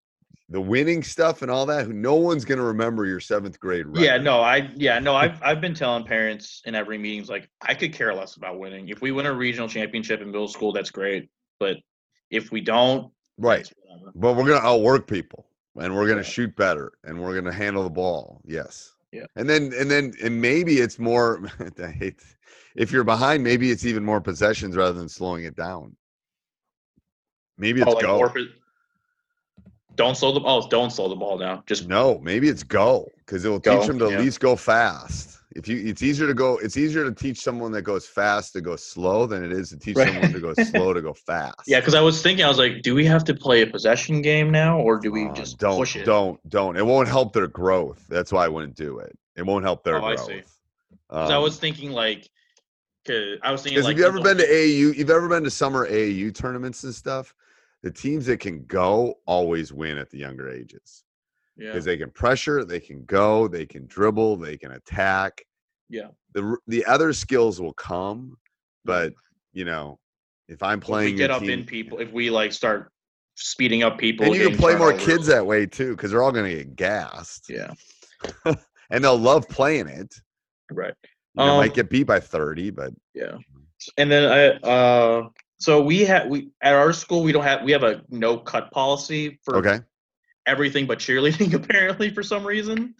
[0.49, 3.85] the winning stuff and all that no one's gonna remember your seventh grade.
[3.93, 7.73] Yeah, no, I yeah, no, I've I've been telling parents in every meetings like I
[7.75, 8.89] could care less about winning.
[8.89, 11.29] If we win a regional championship in middle school, that's great.
[11.59, 11.77] But
[12.29, 13.71] if we don't, right.
[14.15, 15.47] But we're gonna outwork people,
[15.79, 16.23] and we're gonna Yeah.
[16.35, 18.41] shoot better, and we're gonna handle the ball.
[18.45, 18.93] Yes.
[19.13, 19.25] Yeah.
[19.35, 21.47] And then and then and maybe it's more.
[21.83, 22.19] I hate
[22.75, 23.43] if you're behind.
[23.43, 25.95] Maybe it's even more possessions rather than slowing it down.
[27.59, 28.17] Maybe oh, it's Oh, like go.
[28.17, 28.33] more
[29.95, 31.61] don't slow the oh, don't slow the ball down.
[31.67, 34.15] Just No, maybe it's go because it will Go, teach them to yeah.
[34.15, 35.37] at least go fast.
[35.55, 36.57] If you, it's easier to go.
[36.57, 39.77] It's easier to teach someone that goes fast to go slow than it is to
[39.77, 40.07] teach Right.
[40.07, 41.67] someone to go slow to go fast.
[41.67, 44.21] yeah, because I was thinking, I was like, do we have to play a possession
[44.21, 46.05] game now, or do we Uh, just don't push it?
[46.05, 46.75] don't don't.
[46.77, 48.05] It won't help their growth.
[48.09, 49.17] That's why I wouldn't do it.
[49.35, 50.27] It won't help their Oh, I growth.
[50.27, 50.41] see.
[51.11, 52.29] 'Cause I Um, was thinking like,
[53.05, 54.97] cause I was thinking Because like, have you ever been to AAU?
[54.97, 57.33] You've ever been to summer AAU tournaments and stuff?
[57.83, 61.02] The teams that can go always win at the younger ages
[61.55, 65.43] Yeah, because they can pressure, they can go, they can dribble, they can attack.
[65.89, 66.07] Yeah.
[66.33, 68.37] The the other skills will come,
[68.85, 69.13] but
[69.51, 69.99] you know,
[70.47, 72.91] if I'm playing, if we get up in people, if we like start
[73.35, 76.31] speeding up people, and you can play more kids that way too, because they're all
[76.31, 77.73] going to get gassed, Yeah,
[78.89, 80.13] and they'll love playing it.
[80.71, 80.93] right.
[81.35, 83.37] You know, Um, might get beat by thirty, but Yeah.
[83.97, 87.71] And then I uh so we have we at our school we don't have we
[87.71, 89.79] have a no cut policy for okay.
[90.45, 92.95] Everything but cheerleading apparently for some reason.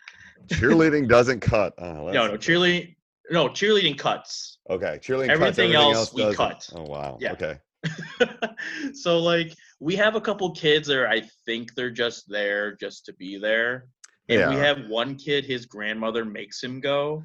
[0.48, 1.74] Cheerleading doesn't cut.
[1.78, 2.96] Oh, No, no, cheerleading
[3.32, 4.60] no, cheerleading cuts.
[4.70, 5.28] Okay, cheerleading.
[5.30, 6.36] cuts, Everything else we doesn't.
[6.38, 6.70] cut.
[6.76, 7.18] Oh wow.
[7.22, 7.32] Yeah.
[7.34, 7.58] Okay.
[8.94, 13.06] so like we have a couple kids that are, I think they're just there just
[13.06, 13.86] to be there.
[14.30, 17.24] And we have one kid, his grandmother makes him go.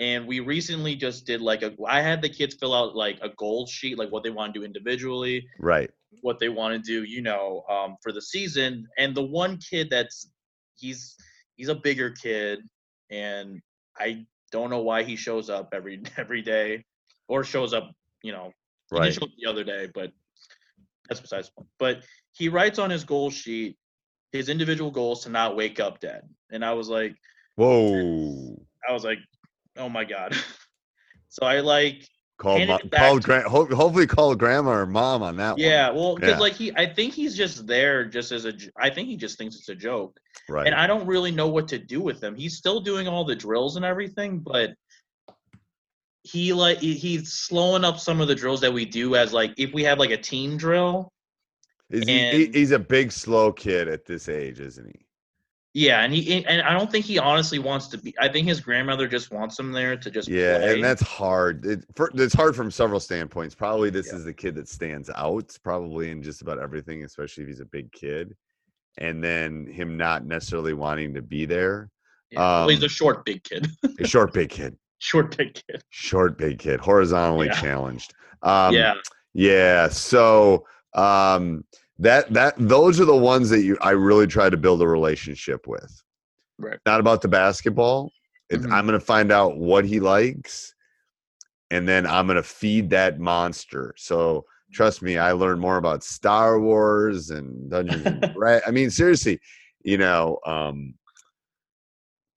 [0.00, 3.28] And we recently just did like a I had the kids fill out like a
[3.30, 5.90] goal sheet, like what they want to do individually, Right.
[6.22, 8.86] What they want to do, you know, um, for the season.
[8.98, 10.30] And the one kid that's
[10.76, 11.16] he's
[11.56, 12.60] he's a bigger kid,
[13.10, 13.60] and
[13.98, 16.84] I don't know why he shows up every every day,
[17.28, 17.90] or shows up,
[18.22, 18.52] you know,
[18.90, 19.04] Right.
[19.04, 20.12] didn't show up the other day, but
[21.08, 21.68] that's besides the point.
[21.78, 23.76] But he writes on his goal sheet
[24.32, 27.14] his individual goals to not wake up dead, and I was like,
[27.56, 28.60] Whoa.
[28.88, 29.18] I was like,
[29.76, 30.34] oh my god.
[31.28, 34.86] so I like Call, Hand mo- it back call gra- ho- hopefully call grandma or
[34.86, 35.96] mom on that yeah, one.
[35.96, 36.38] well, because Yeah.
[36.40, 38.52] like he, I think he's just there just as a.
[38.76, 40.18] I think he just thinks it's a joke.
[40.48, 40.66] Right.
[40.66, 42.34] and I don't really know what to do with him.
[42.34, 44.74] He's still doing all the drills and everything, but
[46.24, 49.72] he like he's slowing up some of the drills that we do as like if
[49.72, 51.12] we have like a team drill.
[51.90, 55.03] Is he, he- and- he's a big slow kid at this age, isn't he?
[55.76, 58.14] Yeah, and he and I don't think he honestly wants to be.
[58.20, 60.74] I think his grandmother just wants him there to just Yeah, play.
[60.74, 61.66] and that's hard.
[61.66, 63.56] It, for, it's hard from several standpoints.
[63.56, 64.18] Probably this Yeah.
[64.18, 67.64] is the kid that stands out, probably in just about everything, especially if he's a
[67.64, 68.36] big kid.
[68.98, 71.90] And then him not necessarily wanting to be there.
[72.30, 72.38] Yeah.
[72.38, 73.66] well, he's um, a short big kid.
[73.98, 74.76] A short, big kid.
[74.98, 75.82] short big kid.
[75.90, 76.78] Short, big kid.
[76.78, 77.60] Horizontally Yeah.
[77.60, 78.14] challenged.
[78.42, 78.94] Um, yeah.
[79.32, 79.88] Yeah.
[79.88, 81.64] So um,
[81.98, 85.66] that that those are the ones that you I really try to build a relationship
[85.66, 86.02] with.
[86.58, 86.78] Right.
[86.86, 88.10] Not about the basketball.
[88.50, 88.72] It's, Mhm.
[88.72, 90.74] I'm going to find out what he likes,
[91.70, 93.94] and then I'm going to feed that monster.
[93.96, 98.90] So trust me, I learned more about Star Wars and Dungeons and Dra- I mean,
[98.90, 99.40] seriously,
[99.84, 100.94] you know, um,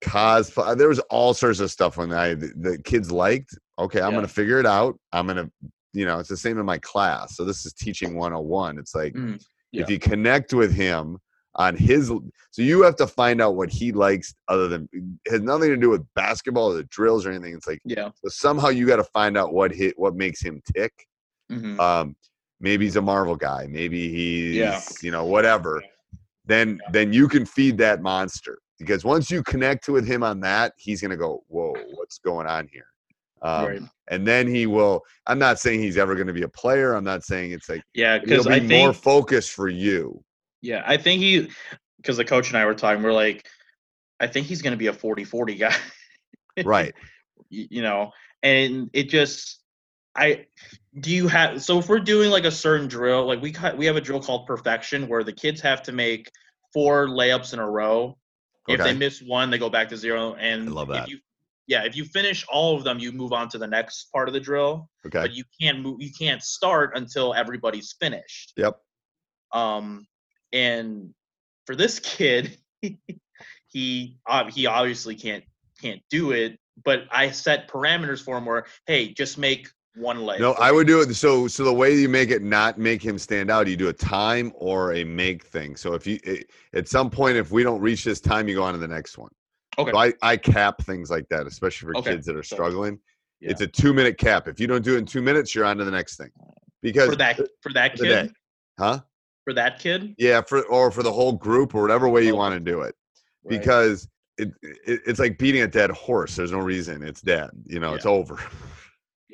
[0.03, 0.77] cosplay.
[0.77, 3.57] There was all sorts of stuff when I the, the kids liked.
[3.79, 4.17] Okay, I'm Yeah.
[4.17, 4.99] going to figure it out.
[5.11, 5.51] I'm going to
[5.97, 7.35] you know, it's the same in my class.
[7.35, 8.77] So this is teaching 101.
[8.79, 11.17] It's like Mm, if you connect with him
[11.55, 12.07] on his
[12.51, 15.77] so you have to find out what he likes other than it has nothing to
[15.77, 17.53] do with basketball or the drills or anything.
[17.55, 18.09] It's like Yeah.
[18.15, 20.93] so somehow you got to find out what hit what makes him tick.
[21.49, 22.15] hmm Um
[22.59, 24.79] maybe he's a Marvel guy, maybe he's Yeah.
[25.01, 25.83] you know, whatever.
[26.45, 28.59] Then then you can feed that monster.
[28.79, 32.67] Because once you connect with him on that, he's gonna go, Whoa, what's going on
[32.71, 32.87] here?
[33.41, 33.81] Um, right.
[34.09, 37.03] and then he will i'm not saying he's ever going to be a player i'm
[37.03, 40.23] not saying it's like Yeah, because be I more think focused for you
[40.61, 41.49] yeah, I think he
[41.97, 43.47] because the coach and I were talking, we're like,
[44.19, 45.75] I think he's gonna be a 40-40 guy.
[46.63, 46.93] right
[47.49, 48.11] you know
[48.43, 49.61] and it just
[50.15, 50.45] i
[50.99, 53.95] do you have so if we're doing like a certain drill like we we have
[53.95, 56.29] a drill called perfection where the kids have to make
[56.73, 58.17] four layups in a row
[58.67, 58.91] if Okay.
[58.91, 61.03] they miss one they go back to zero and I love that.
[61.03, 61.19] if you
[61.67, 64.33] yeah if you finish all of them you move on to the next part of
[64.33, 65.21] the drill okay.
[65.21, 68.53] but you can't move you can't start until everybody's finished.
[68.57, 68.79] Yep.
[69.53, 70.07] Um
[70.53, 71.13] and
[71.65, 72.57] for this kid
[73.67, 75.43] he ob- he obviously can't
[75.81, 80.39] can't do it but i set parameters for him where hey just make one leg
[80.39, 83.17] no i would do it so so the way you make it not make him
[83.17, 85.75] stand out you do a time or a make thing.
[85.75, 86.19] So if you
[86.73, 89.17] at some point if we don't reach this time you go on to the next
[89.17, 89.31] one
[89.77, 92.99] okay so i i cap things like that especially for Okay, kids that are struggling
[93.39, 93.51] yeah.
[93.51, 95.77] it's a two minute cap if you don't do it in two minutes you're on
[95.77, 96.29] to the next thing
[96.81, 98.31] because for that for that for kid
[98.79, 98.99] huh
[99.43, 102.37] for that kid yeah for or for the whole group or whatever way you Okay.
[102.37, 102.95] want to do it
[103.43, 103.59] Right.
[103.59, 106.35] because it, it it's like beating a dead horse.
[106.35, 107.01] There's no reason.
[107.01, 107.49] It's dead.
[107.65, 108.37] You know, it's over.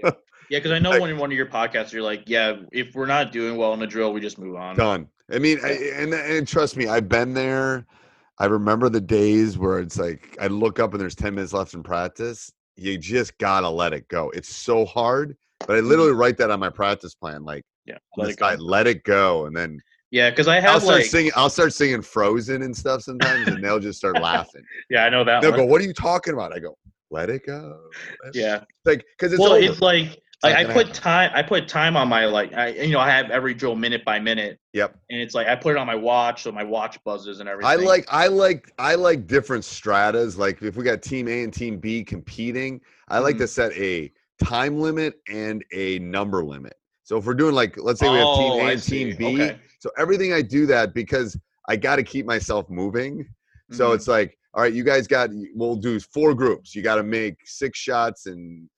[0.03, 0.11] yeah
[0.49, 3.05] because i know like- when in one of your podcasts you're like yeah if we're
[3.07, 5.07] not doing well in the drill we just move on Done.
[5.33, 7.85] I mean, I, and and trust me, I've been there.
[8.39, 11.73] I remember the days where it's like I look up and there's 10 minutes left
[11.73, 12.51] in practice.
[12.75, 14.31] You just gotta let it go.
[14.31, 15.87] It's so hard, but I mm-hmm.
[15.87, 17.43] literally write that on my practice plan.
[17.43, 18.55] Like, yeah let it, go.
[18.59, 19.79] let it go, and then
[20.11, 21.31] yeah because i I'll have start like singing.
[21.35, 24.63] I'll start singing Frozen and stuff sometimes, and they'll just start laughing.
[24.89, 25.59] yeah i know that They'll one.
[25.59, 26.75] go, "What are you talking about?" I go,
[27.11, 27.77] "Let it go."
[28.33, 29.63] Yeah like because it's well, over.
[29.63, 30.93] it's like like I put happen.
[31.01, 31.31] time.
[31.33, 32.53] I put time on my like.
[32.53, 34.95] I you know I have every drill minute by minute, yep.
[35.09, 37.71] and it's like I put it on my watch, so my watch buzzes and everything.
[37.71, 40.37] I like I like I like different stratas.
[40.37, 43.39] Like if we got team A and team B competing, I like Mhm.
[43.39, 44.11] to set a
[44.43, 46.73] time limit and a number limit.
[47.03, 49.15] So if we're doing like let's say we have Oh, team A I and team.
[49.17, 49.59] B, Okay.
[49.79, 51.37] so everything I do that because
[51.69, 53.25] I got to keep myself moving.
[53.71, 53.95] So Mhm.
[53.95, 56.75] it's like, all right, you guys got we'll do four groups.
[56.75, 58.69] You got to make six shots and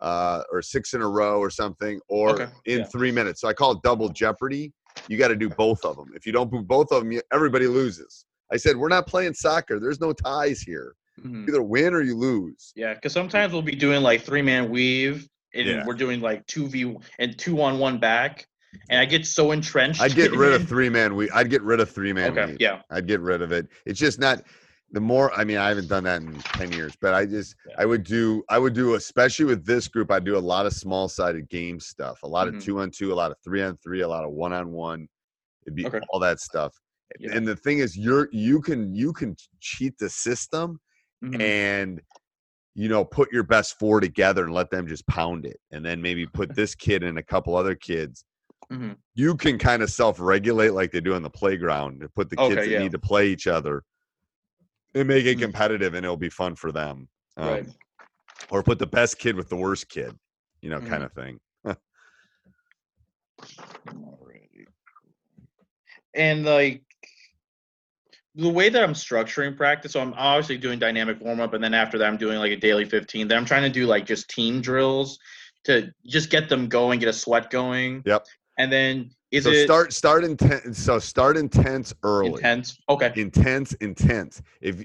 [0.00, 2.84] uh or six in a row or something or Okay, in yeah.
[2.86, 3.40] 3 minutes.
[3.40, 4.72] So I call it double jeopardy.
[5.08, 6.10] You got to do both of them.
[6.14, 8.24] If you don't do both of them, you, everybody loses.
[8.52, 9.78] I said, we're not playing soccer.
[9.80, 10.94] There's no ties here.
[11.22, 11.48] Mhm.
[11.48, 12.72] Either win or you lose.
[12.74, 15.84] Yeah, because sometimes we'll be doing like three man weave, and Yeah.
[15.86, 18.46] we're doing like two v and two on one back,
[18.90, 20.00] and I get so entrenched.
[20.02, 21.14] I'd get rid of three man.
[21.14, 22.36] We I'd get rid of three man.
[22.36, 23.68] Okay, yeah, I'd get rid of it.
[23.86, 24.42] It's just not
[24.94, 27.74] the more I mean, I haven't done that in 10 years, but I just Yeah.
[27.78, 30.72] I would do I would do especially with this group, I do a lot of
[30.72, 32.56] small sided game stuff, a lot Mhm.
[32.58, 34.70] of two on two, a lot of three on three, a lot of one on
[34.70, 35.08] one.
[35.66, 36.00] It'd be Okay.
[36.10, 36.72] all that stuff.
[37.18, 37.36] Yeah.
[37.36, 40.80] And the thing is you're you can you can cheat the system
[41.24, 41.40] Mhm.
[41.40, 42.00] and
[42.76, 46.00] you know put your best four together and let them just pound it and then
[46.00, 48.24] maybe put this kid and a couple other kids
[48.72, 48.96] Mhm.
[49.14, 52.50] you can kind of self-regulate like they do on the playground to put the kids
[52.52, 52.78] Okay, that yeah.
[52.82, 53.82] need to play each other
[54.94, 55.42] and make it Mhm.
[55.42, 57.66] competitive and it'll be fun for them um, Right.
[58.50, 60.16] or put the best kid with the worst kid
[60.60, 61.06] you know kind Mhm.
[61.06, 61.40] of thing
[66.14, 66.82] And like
[68.36, 71.74] the way that I'm structuring practice, so I'm obviously doing dynamic warm up, and then
[71.74, 73.28] after that, I'm doing like a daily 15.
[73.28, 75.18] Then I'm trying to do like just team drills
[75.64, 78.02] to just get them going, get a sweat going.
[78.06, 78.26] Yep.
[78.58, 80.78] And then Is so it start start intense.
[80.78, 82.34] So start intense early.
[82.34, 82.78] intense?
[82.88, 83.12] Okay.
[83.16, 84.40] Intense, intense.
[84.60, 84.84] If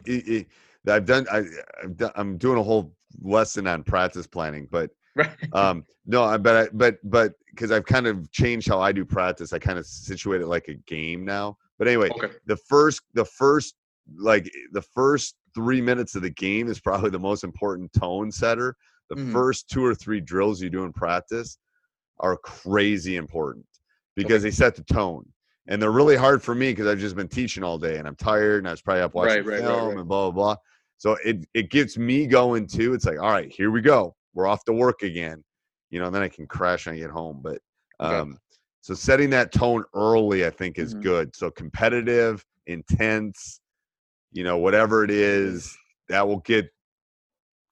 [0.88, 1.43] I've done, I,
[1.83, 5.29] I've done, I'm doing a whole lesson on practice planning, but Right.
[5.53, 9.03] um no I- but I, but but because i've kind of changed how i do
[9.03, 12.29] practice i kind of situate it like a game now but anyway Okay.
[12.45, 13.75] the first the first
[14.17, 18.75] like the first three minutes of the game is probably the most important tone setter
[19.09, 19.31] the Mhm.
[19.31, 21.57] first two or three drills you do in practice
[22.19, 23.65] are crazy important
[24.23, 25.25] because they set the tone
[25.67, 28.15] and they're really hard for me because i've just been teaching all day and i'm
[28.15, 29.97] tired and i was probably up watching Right, right, film right.
[29.97, 30.55] and blah blah blah
[30.97, 34.47] so it it gets me going too it's like all right here we go we're
[34.47, 35.43] off to work again
[35.89, 37.60] you know and then i can crash when i get home but
[38.01, 38.21] Okay.
[38.21, 38.38] um
[38.82, 41.01] so setting that tone early i think is Mhm.
[41.03, 43.62] good so competitive intense
[44.32, 45.75] you know whatever it is
[46.08, 46.69] that will get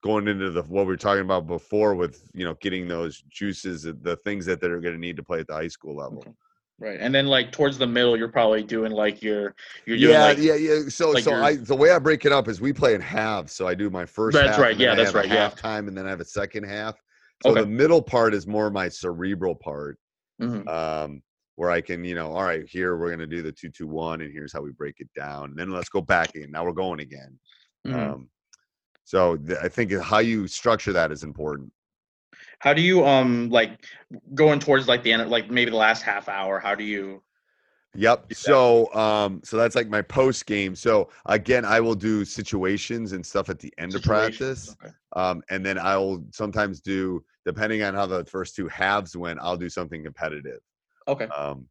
[0.08, 3.82] going into the what we were talking about before with you know getting those juices
[3.82, 6.32] the things that they're going to need to play at the high school level Okay.
[6.80, 7.00] Right.
[7.00, 10.38] And then like towards the middle, you're probably doing like your you're doing yeah, like
[10.38, 10.88] yeah, yeah.
[10.88, 13.00] So, like so your- I the way I break it up is we play in
[13.00, 13.52] halves.
[13.52, 14.36] So I do my first.
[14.36, 15.50] That's half, right, and then yeah, I that's have a right, yeah.
[15.50, 16.94] Halftime, and then I have a second half.
[17.42, 17.62] So Okay.
[17.62, 19.98] the middle part is more my cerebral part,
[20.40, 20.68] Mhm.
[20.68, 21.20] um,
[21.56, 24.20] where I can, you know, all right, here we're gonna do the two two one,
[24.20, 25.46] and here's how we break it down.
[25.50, 26.52] And then let's go back in.
[26.52, 27.36] Now we're going again.
[27.88, 27.94] Mhm.
[28.12, 28.30] Um,
[29.08, 31.72] so th- I think how you structure that is important.
[32.58, 33.86] How do you um like
[34.34, 37.22] going towards like the end like maybe the last half hour, how do you
[37.94, 38.28] Yep.
[38.28, 38.34] do?
[38.34, 40.76] So um so that's like my post game.
[40.76, 44.76] So again, I will do situations and stuff at the end of practice.
[44.84, 44.92] Okay.
[45.16, 49.56] Um and then I'll sometimes do depending on how the first two halves went, I'll
[49.56, 50.60] do something competitive.
[51.08, 51.28] Okay.
[51.28, 51.66] Um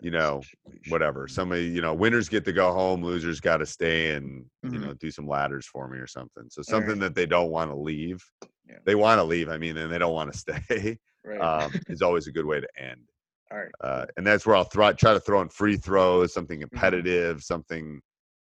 [0.00, 0.48] you know,
[0.88, 1.28] whatever.
[1.28, 4.80] Somebody, you know, winners get to go home, losers got to stay and, you Mhm.
[4.80, 6.44] know, do some ladders for me or something.
[6.50, 6.86] So All right.
[6.86, 8.22] something that they don't want to leave.
[8.68, 8.78] Yeah.
[8.84, 10.98] They want to leave, I mean, and they don't want to stay.
[11.24, 11.40] Right.
[11.40, 13.08] Um is always a good way to end
[13.50, 13.72] All right.
[13.82, 16.76] uh, and that's where I'll throw, try to throw in free throws, something Mm-hmm.
[16.80, 18.00] competitive, something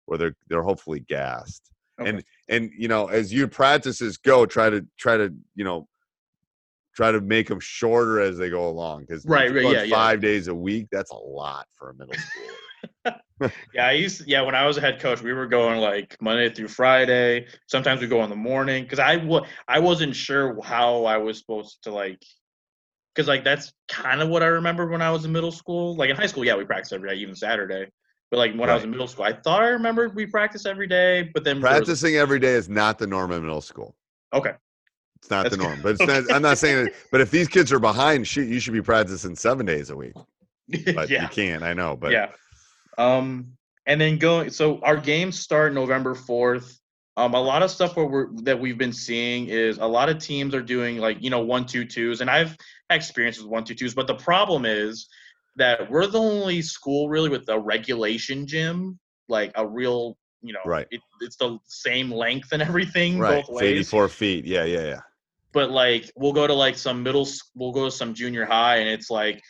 [0.07, 1.71] where they're they're hopefully gassed.
[2.01, 2.11] Okay.
[2.11, 5.89] And and you know, as your practices go, try to try to you know
[6.95, 9.95] try to make them shorter as they go along because Right, right, yeah, yeah.
[9.95, 13.17] five days a week that's a lot for a middle schooler.
[13.75, 16.17] Yeah, I used to, yeah, when I was a head coach, we were going like
[16.23, 17.47] Monday through Friday.
[17.67, 21.39] Sometimes we go in the morning because I wa- I wasn't sure how I was
[21.41, 22.23] supposed to like
[23.15, 25.97] because like that's kind of what I remember when I was in middle school.
[25.97, 27.91] Like in high school, yeah, we practiced every day, even Saturday.
[28.31, 30.87] But like when I was in middle school, I thought I remembered we practiced every
[30.87, 33.97] day, but then there was- Practicing every day is not the norm in middle school.
[34.33, 34.53] okay,
[35.25, 35.69] It's not That's the good.
[35.69, 35.81] norm.
[35.83, 36.95] But it's not, I'm not saying it.
[37.11, 40.13] But if these kids are behind, shoot, you should be practicing seven days a week.
[40.95, 41.63] But yeah, you can't.
[41.63, 41.97] I know.
[41.97, 42.29] But yeah.
[42.99, 43.53] Um,
[43.87, 44.51] and then going.
[44.51, 46.79] So our games start November fourth.
[47.17, 50.19] Um, a lot of stuff where we're that we've been seeing is a lot of
[50.19, 52.55] teams are doing like you know one two twos, and I've
[52.91, 53.95] experienced with one two twos.
[53.95, 55.09] But the problem is
[55.57, 58.99] that we're the only school really with a regulation gym,
[59.31, 60.87] like a real you know, Right.
[60.91, 63.71] It, it's the same length and everything right, both it's ways.
[63.71, 64.45] 84 feet.
[64.45, 65.01] Yeah, yeah, yeah.
[65.55, 68.89] But like we'll go to like some middle we'll go to some junior high and
[68.89, 69.43] it's like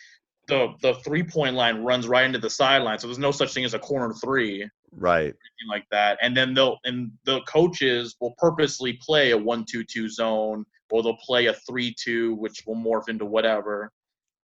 [0.47, 3.65] the the three point line runs right into the sideline so there's no such thing
[3.65, 5.25] as a corner three Right.
[5.25, 9.83] anything like that and then they'll and the coaches will purposely play a one two
[9.83, 13.91] two zone or they'll play a three two which will morph into whatever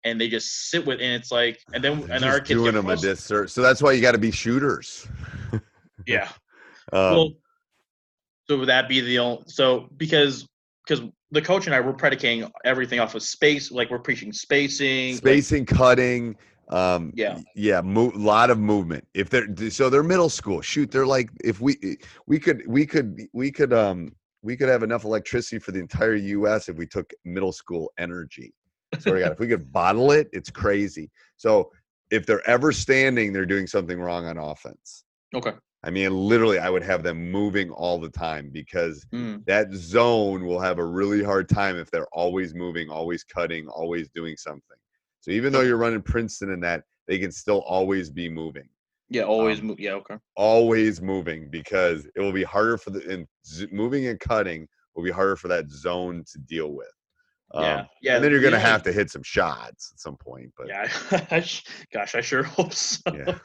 [0.06, 2.74] and they just sit with and it's like and then They're and our kids doing
[2.74, 3.54] them a disservice.
[3.54, 5.08] So that's why you got to be shooters.
[6.08, 6.30] yeah
[6.92, 7.34] Um, well,
[8.50, 9.44] so would that be the only?
[9.46, 10.48] So because
[10.84, 15.12] because the coach and I were predicating everything off of space, like we're preaching spacing,
[15.14, 16.36] like- spacing, cutting.
[16.70, 17.40] Um, Yeah.
[17.56, 19.08] yeah, mo- lot of movement.
[19.16, 20.62] If they're so they're middle school.
[20.62, 24.12] Shoot, they're like if we we could we could we could um
[24.44, 26.70] we could have enough electricity for the entire U.S.
[26.70, 28.54] if we took middle school energy.
[29.00, 31.10] So we got if we could bottle it, it's crazy.
[31.38, 31.72] So
[32.12, 35.04] if they're ever standing, they're doing something wrong on offense.
[35.36, 39.72] okay, I mean, literally, I would have them moving all the time because Mm, that
[39.74, 44.36] zone will have a really hard time if they're always moving, always cutting, always doing
[44.38, 44.78] something.
[45.22, 48.70] So even though you're running Princeton in that, they can still always be moving,
[49.10, 49.80] yeah, always Um, move.
[49.80, 54.20] Yeah, okay, always moving because it will be harder for the and z- moving and
[54.20, 56.92] cutting will be harder for that zone to deal with.
[57.56, 58.16] Yeah, Um, yeah.
[58.16, 60.52] and then you're going to yeah, have to hit some shots at some point.
[60.58, 60.88] But Yeah,
[61.94, 63.02] gosh, I sure hope so.
[63.14, 63.38] Yeah.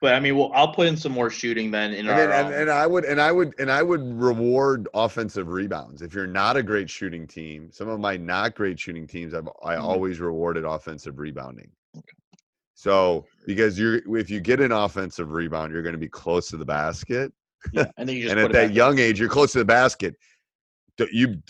[0.00, 2.16] but I mean, well, I'll put in some more shooting then in and, our.
[2.16, 6.02] then, and, um, and I would and I would and I would reward offensive rebounds.
[6.02, 9.48] If you're not a great shooting team, some of my not great shooting teams, I've
[9.64, 9.82] I Mhm.
[9.82, 11.70] always rewarded offensive rebounding.
[12.74, 16.56] So because you're if you get an offensive rebound, you're going to be close to
[16.56, 17.32] the basket,
[17.72, 19.58] yeah, and then you just and put at it that young age, you're close to
[19.58, 20.14] the basket.
[21.10, 21.42] You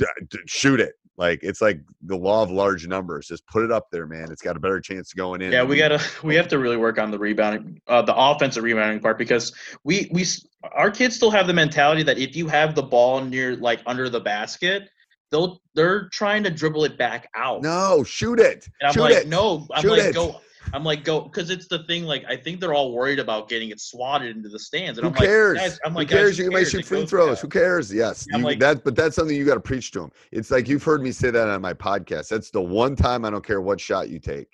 [0.46, 0.94] shoot it.
[1.16, 3.28] Like it's like the law of large numbers.
[3.28, 4.32] Just put it up there, man.
[4.32, 5.52] It's got a better chance of going in.
[5.52, 9.00] Yeah, we gotta we have to really work on the rebounding, uh, the offensive rebounding
[9.00, 9.52] part because
[9.84, 10.24] we we
[10.72, 14.08] our kids still have the mentality that if you have the ball near like under
[14.08, 14.88] the basket,
[15.30, 17.62] they'll they're trying to dribble it back out.
[17.62, 18.68] No, shoot it.
[18.80, 19.28] and I'm shoot like, it.
[19.28, 20.14] no, I'm Shoot like it.
[20.14, 20.40] go.
[20.72, 22.04] I'm like go because it's the thing.
[22.04, 24.98] Like I think they're all worried about getting it swatted into the stands.
[24.98, 25.58] And Who I'm like, cares?
[25.58, 26.38] guys, I'm like, who cares?
[26.38, 27.40] you might shoot free throws.
[27.40, 27.92] Who cares?
[27.92, 28.84] Yes, I'm you, like- that.
[28.84, 30.10] But that's something you got to preach to them.
[30.32, 32.28] It's like you've heard me say that on my podcast.
[32.28, 34.48] That's the one time I don't care what shot you take.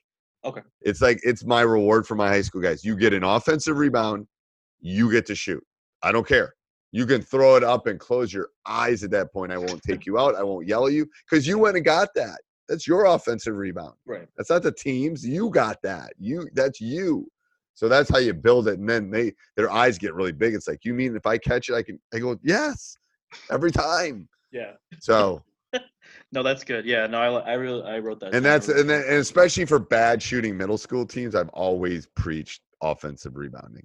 [0.45, 0.63] Okay.
[0.81, 2.85] It's like it's my reward for my high school guys.
[2.85, 4.27] You get an offensive rebound,
[4.81, 5.63] you get to shoot.
[6.03, 6.55] I don't care.
[6.93, 9.53] You can throw it up and close your eyes at that point.
[9.53, 10.35] I won't take you out.
[10.35, 12.41] I won't yell at you because you went and got that.
[12.71, 13.95] That's your offensive rebound.
[14.07, 14.27] Right.
[14.39, 15.27] That's not the teams.
[15.27, 16.13] You got that.
[16.19, 17.27] You that's you.
[17.75, 18.79] So that's how you build it.
[18.79, 20.55] And then they their eyes get really big.
[20.55, 22.97] It's like, you mean if I catch it, I can I go, yes,
[23.51, 24.29] every time.
[24.53, 24.73] Yeah.
[25.01, 25.43] So
[26.33, 26.85] No, that's good.
[26.87, 27.07] Yeah.
[27.09, 28.35] No, I I really I wrote that.
[28.35, 32.63] and that's and then and especially for bad shooting middle school teams, I've always preached
[32.83, 33.85] offensive rebounding.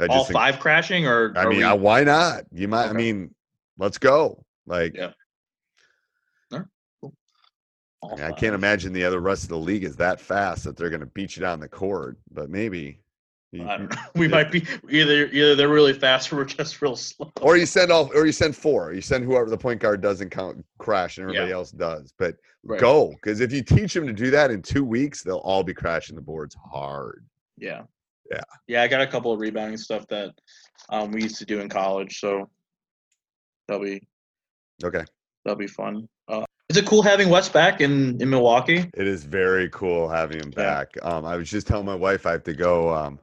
[0.00, 2.44] I all think- five crashing or I mean, we- I, why not?
[2.52, 2.88] You might.
[2.88, 3.34] I mean,
[3.78, 4.44] let's go.
[4.66, 5.12] Like, Yeah.
[8.00, 10.64] All I, mean, I can't imagine the other rest of the league is that fast
[10.64, 12.16] that they're going to beat you down the court.
[12.30, 13.00] But maybe,
[13.52, 13.96] you- I don't know.
[14.14, 17.32] We might be either either they're really fast or we're just real slow.
[17.40, 18.92] or you send all, or you send four.
[18.92, 21.54] You send whoever the point guard doesn't count crash, and everybody Yeah.
[21.56, 22.12] else does.
[22.18, 22.80] But Right.
[22.80, 25.72] go because if you teach them to do that in two weeks, they'll all be
[25.72, 27.24] crashing the boards hard.
[27.56, 27.82] Yeah.
[28.30, 28.40] Yeah.
[28.66, 30.34] Yeah, I got a couple of rebounding stuff that
[30.90, 32.50] um, we used to do in college, so
[33.66, 34.02] that'll be
[34.84, 35.04] Okay,
[35.48, 36.06] that'll be fun.
[36.28, 38.78] Uh, is it cool having Wes back in in Milwaukee?
[38.94, 40.62] it is very cool having him Yeah.
[40.64, 40.88] back.
[41.02, 43.18] Um, I was just telling my wife I have to go um,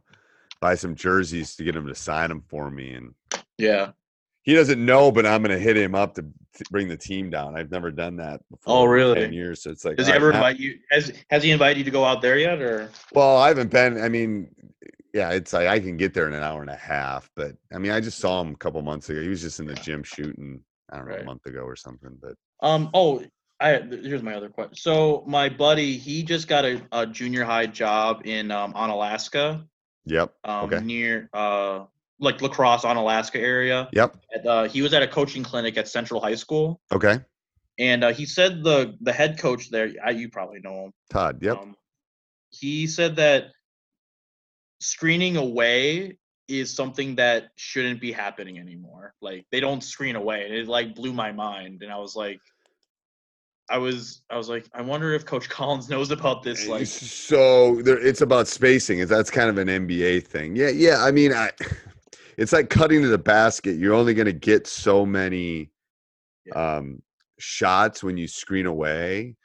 [0.59, 3.13] buy some jerseys to get him to sign them for me, and
[3.59, 3.91] Yeah.
[4.43, 6.25] he doesn't know, but I'm gonna hit him up to
[6.71, 7.55] bring the team down.
[7.55, 8.77] I've never done that before.
[8.77, 9.19] Oh, in really?
[9.19, 9.97] Ten years, so it's like.
[9.97, 10.79] Does he ever now- invite you?
[10.89, 12.59] Has Has he invited you to go out there yet?
[12.61, 14.01] Or Well, I haven't been.
[14.01, 14.49] I mean,
[15.13, 17.77] yeah, it's like I can get there in an hour and a half, but I
[17.77, 19.21] mean, I just saw him a couple months ago.
[19.21, 20.61] He was just in the gym shooting.
[20.91, 22.17] I don't know, a month ago or something.
[22.21, 23.23] But um oh.
[23.57, 24.75] I, here's my other question.
[24.75, 29.65] So my buddy, he just got a, a junior high job in um, Onalaska,
[30.05, 30.83] yep, um, Okay.
[30.83, 31.85] near uh,
[32.19, 33.87] like La Crosse on Alaska area.
[33.93, 37.19] yep, At, uh, he was at a coaching clinic at Central High School, okay.
[37.79, 39.89] and uh, he said the the head coach there.
[40.03, 40.91] I, you probably know him.
[41.09, 41.57] Todd, yep.
[41.57, 41.77] Um,
[42.49, 43.51] he said that
[44.81, 46.17] screening away
[46.47, 49.13] is something that shouldn't be happening anymore.
[49.21, 50.45] Like they don't screen away.
[50.45, 51.81] And it like blew my mind.
[51.81, 52.39] And I was like,
[53.69, 56.67] I was I was like, I wonder if Coach Collins knows about this.
[56.67, 59.05] Like so there, it's about spacing.
[59.05, 60.55] That's kind of an NBA thing?
[60.55, 61.03] Yeah, yeah.
[61.03, 61.51] I mean, I,
[62.37, 63.77] it's like cutting to the basket.
[63.77, 65.71] You're only going to get so many
[66.55, 67.01] um,
[67.39, 69.35] shots when you screen away.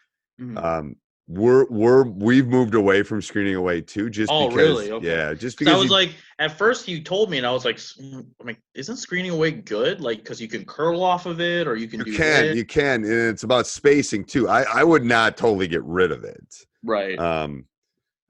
[0.41, 0.63] Mhm.
[0.63, 0.97] Um,
[1.33, 4.11] we're we're we've moved away from screening away too.
[4.11, 4.91] Just Oh, because, really?
[4.91, 5.07] Okay.
[5.07, 7.65] yeah, just because I was you- like, at first you told me, and I was
[7.65, 10.01] like, mm, I'm like, isn't screening away good?
[10.01, 13.05] Like, because you can curl off of it, or you can you can you can,
[13.05, 14.49] and it's about spacing too.
[14.49, 16.43] I I would not totally get rid of it.
[16.83, 17.17] right.
[17.19, 17.65] Um,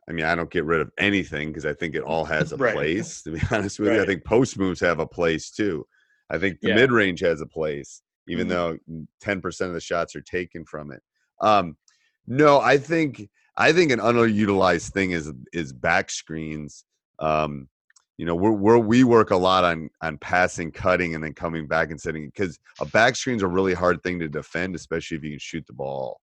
[0.09, 2.57] I mean, I don't get rid of anything because I think it all has a
[2.59, 2.75] Right.
[2.75, 3.23] place.
[3.23, 5.87] To be honest with you, I think post moves have a place too.
[6.29, 6.75] I think the Yeah.
[6.75, 8.51] mid range has a place, even Mhm.
[8.51, 8.79] though
[9.23, 11.01] ten percent of the shots are taken from it.
[11.41, 11.79] Um,
[12.27, 16.85] no, I think I think an underutilized thing is is back screens.
[17.19, 17.69] Um,
[18.17, 21.67] you know, we're, we're we work a lot on on passing, cutting, and then coming
[21.67, 25.25] back and setting because a back screen's a really hard thing to defend, especially if
[25.25, 26.21] you can shoot the ball.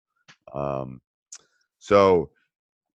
[0.54, 1.02] Um,
[1.80, 2.30] so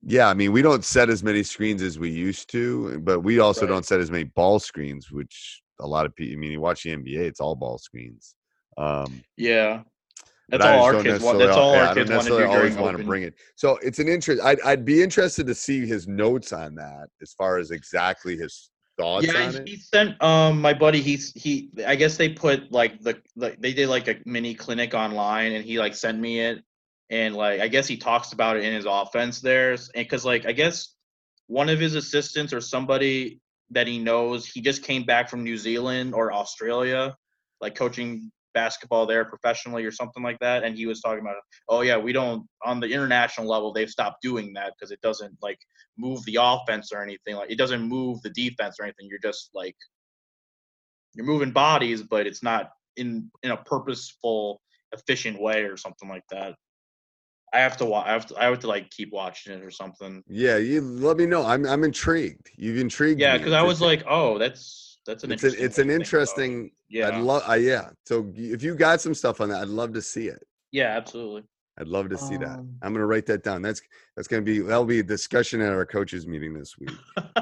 [0.01, 3.39] yeah, I mean, we don't set as many screens as we used to, but we
[3.39, 3.69] also Right.
[3.73, 6.33] don't set as many ball screens, which a lot of people.
[6.33, 8.35] I mean, you watch the NBA, it's all ball screens.
[8.77, 9.83] Um, yeah.
[10.49, 11.39] But That's all our kids want.
[11.39, 13.23] That's all yeah, I our kids want to do necessarily always during want to bring
[13.23, 13.35] it.
[13.55, 14.41] So it's an interest.
[14.43, 18.71] I'd, I'd be interested to see his notes on that as far as exactly his
[18.97, 19.67] thoughts yeah, on it.
[19.67, 21.01] he sent um my buddy.
[21.01, 21.69] He's he.
[21.85, 25.63] I guess they put like the like they did like a mini clinic online, and
[25.63, 26.63] he like sent me it,
[27.11, 30.47] and like I guess he talks about it in his offense there, and because like
[30.47, 30.95] I guess
[31.47, 33.39] one of his assistants or somebody
[33.71, 37.15] that he knows, he just came back from New Zealand or Australia,
[37.61, 41.35] like coaching basketball there professionally or something like that, and he was talking about,
[41.67, 45.35] oh yeah, we don't on the international level they've stopped doing that because it doesn't
[45.41, 45.59] like
[45.97, 47.35] move the offense or anything.
[47.35, 49.07] Like it doesn't move the defense or anything.
[49.09, 49.75] You're just like
[51.15, 56.23] you're moving bodies, but it's not in in a purposeful, efficient way or something like
[56.31, 56.55] that.
[57.53, 58.07] I have to watch.
[58.07, 58.37] I have to.
[58.37, 60.23] I have to like keep watching it or something.
[60.27, 61.45] Yeah, you let me know.
[61.45, 62.51] I'm I'm intrigued.
[62.57, 65.65] You've intrigued Yeah, because I was like, oh, that's that's an it's an, interesting.
[65.65, 66.71] it's an to about interesting.
[66.87, 67.07] Yeah.
[67.07, 67.43] I'd love.
[67.49, 67.89] Uh, yeah.
[68.05, 70.43] So if you got some stuff on that, I'd love to see it.
[70.71, 71.43] Yeah, absolutely.
[71.79, 72.59] I'd love to see that.
[72.59, 73.63] Um, I'm gonna write that down.
[73.63, 73.81] That's
[74.15, 76.91] that's gonna be that'll be a discussion at our coaches meeting this week.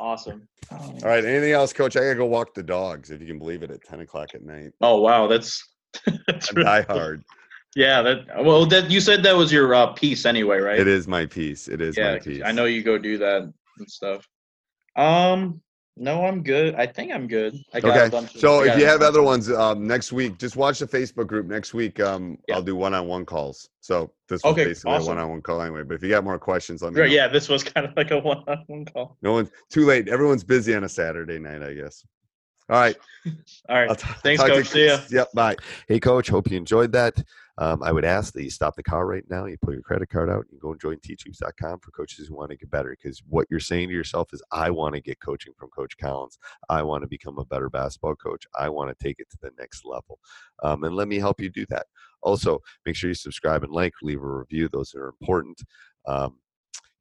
[0.00, 0.46] awesome.
[0.70, 1.24] All right.
[1.24, 1.96] Anything else, Coach?
[1.96, 3.10] I gotta go walk the dogs.
[3.10, 4.70] If you can believe it, at 10 o'clock at night.
[4.80, 5.66] Oh wow, that's
[6.28, 7.24] that's really die hard.
[7.74, 10.78] Yeah, that well, that you said that was your uh, piece anyway, right?
[10.78, 11.66] It is my piece.
[11.66, 12.42] It is yeah, my 'cause piece.
[12.44, 13.42] I know you go do that
[13.78, 14.26] and stuff.
[14.96, 15.60] Um,
[15.98, 16.74] no, I'm good.
[16.76, 17.54] I think I'm good.
[17.74, 18.08] I got a Okay.
[18.10, 20.78] bunch of- So I if got you have other ones um, next week, just watch
[20.78, 22.00] the Facebook group next week.
[22.00, 22.56] Um, Yeah.
[22.56, 23.68] I'll do one-on-one calls.
[23.80, 25.06] So this was Okay, basically awesome.
[25.12, 25.82] a one-on-one call anyway.
[25.82, 27.14] But if you got more questions, let me Right, know.
[27.14, 29.16] yeah, this was kind of like a one-on-one call.
[29.22, 30.08] No one's too late.
[30.08, 32.04] Everyone's busy on a Saturday night, I guess.
[32.70, 32.96] All right.
[33.68, 34.68] All right, t- thanks, talk to you- coach.
[34.70, 34.98] See ya.
[35.10, 35.32] Yep.
[35.32, 35.56] Bye.
[35.88, 37.14] Hey, coach, hope you enjoyed that.
[37.60, 39.46] Um, I would ask that you stop the car right now.
[39.46, 40.46] You pull your credit card out.
[40.50, 42.90] You go and join teachhoops.com for coaches who want to get better.
[42.90, 46.38] Because what you're saying to yourself is, I want to get coaching from Coach Collins.
[46.68, 48.46] I want to become a better basketball coach.
[48.56, 50.20] I want to take it to the next level.
[50.62, 51.86] Um, and let me help you do that.
[52.22, 54.68] Also, make sure you subscribe and like, leave a review.
[54.68, 55.60] Those are important.
[56.06, 56.36] Um,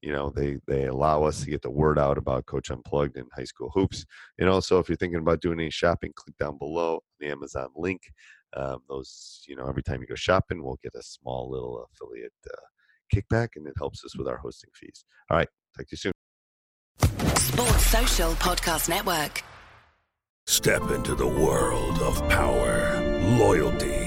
[0.02, 3.28] you know, they they allow us to get the word out about Coach Unplugged and
[3.36, 4.06] high school hoops.
[4.38, 8.02] And also, if you're thinking about doing any shopping, click down below the Amazon link
[8.56, 12.34] um, those you know every time you go shopping we'll get a small little affiliate
[12.50, 12.66] uh,
[13.14, 16.12] kickback and it helps us with our hosting fees all right talk to you soon
[17.58, 19.44] Sports Social Podcast Network.
[20.48, 23.02] Step into the world of power,
[23.38, 24.07] loyalty,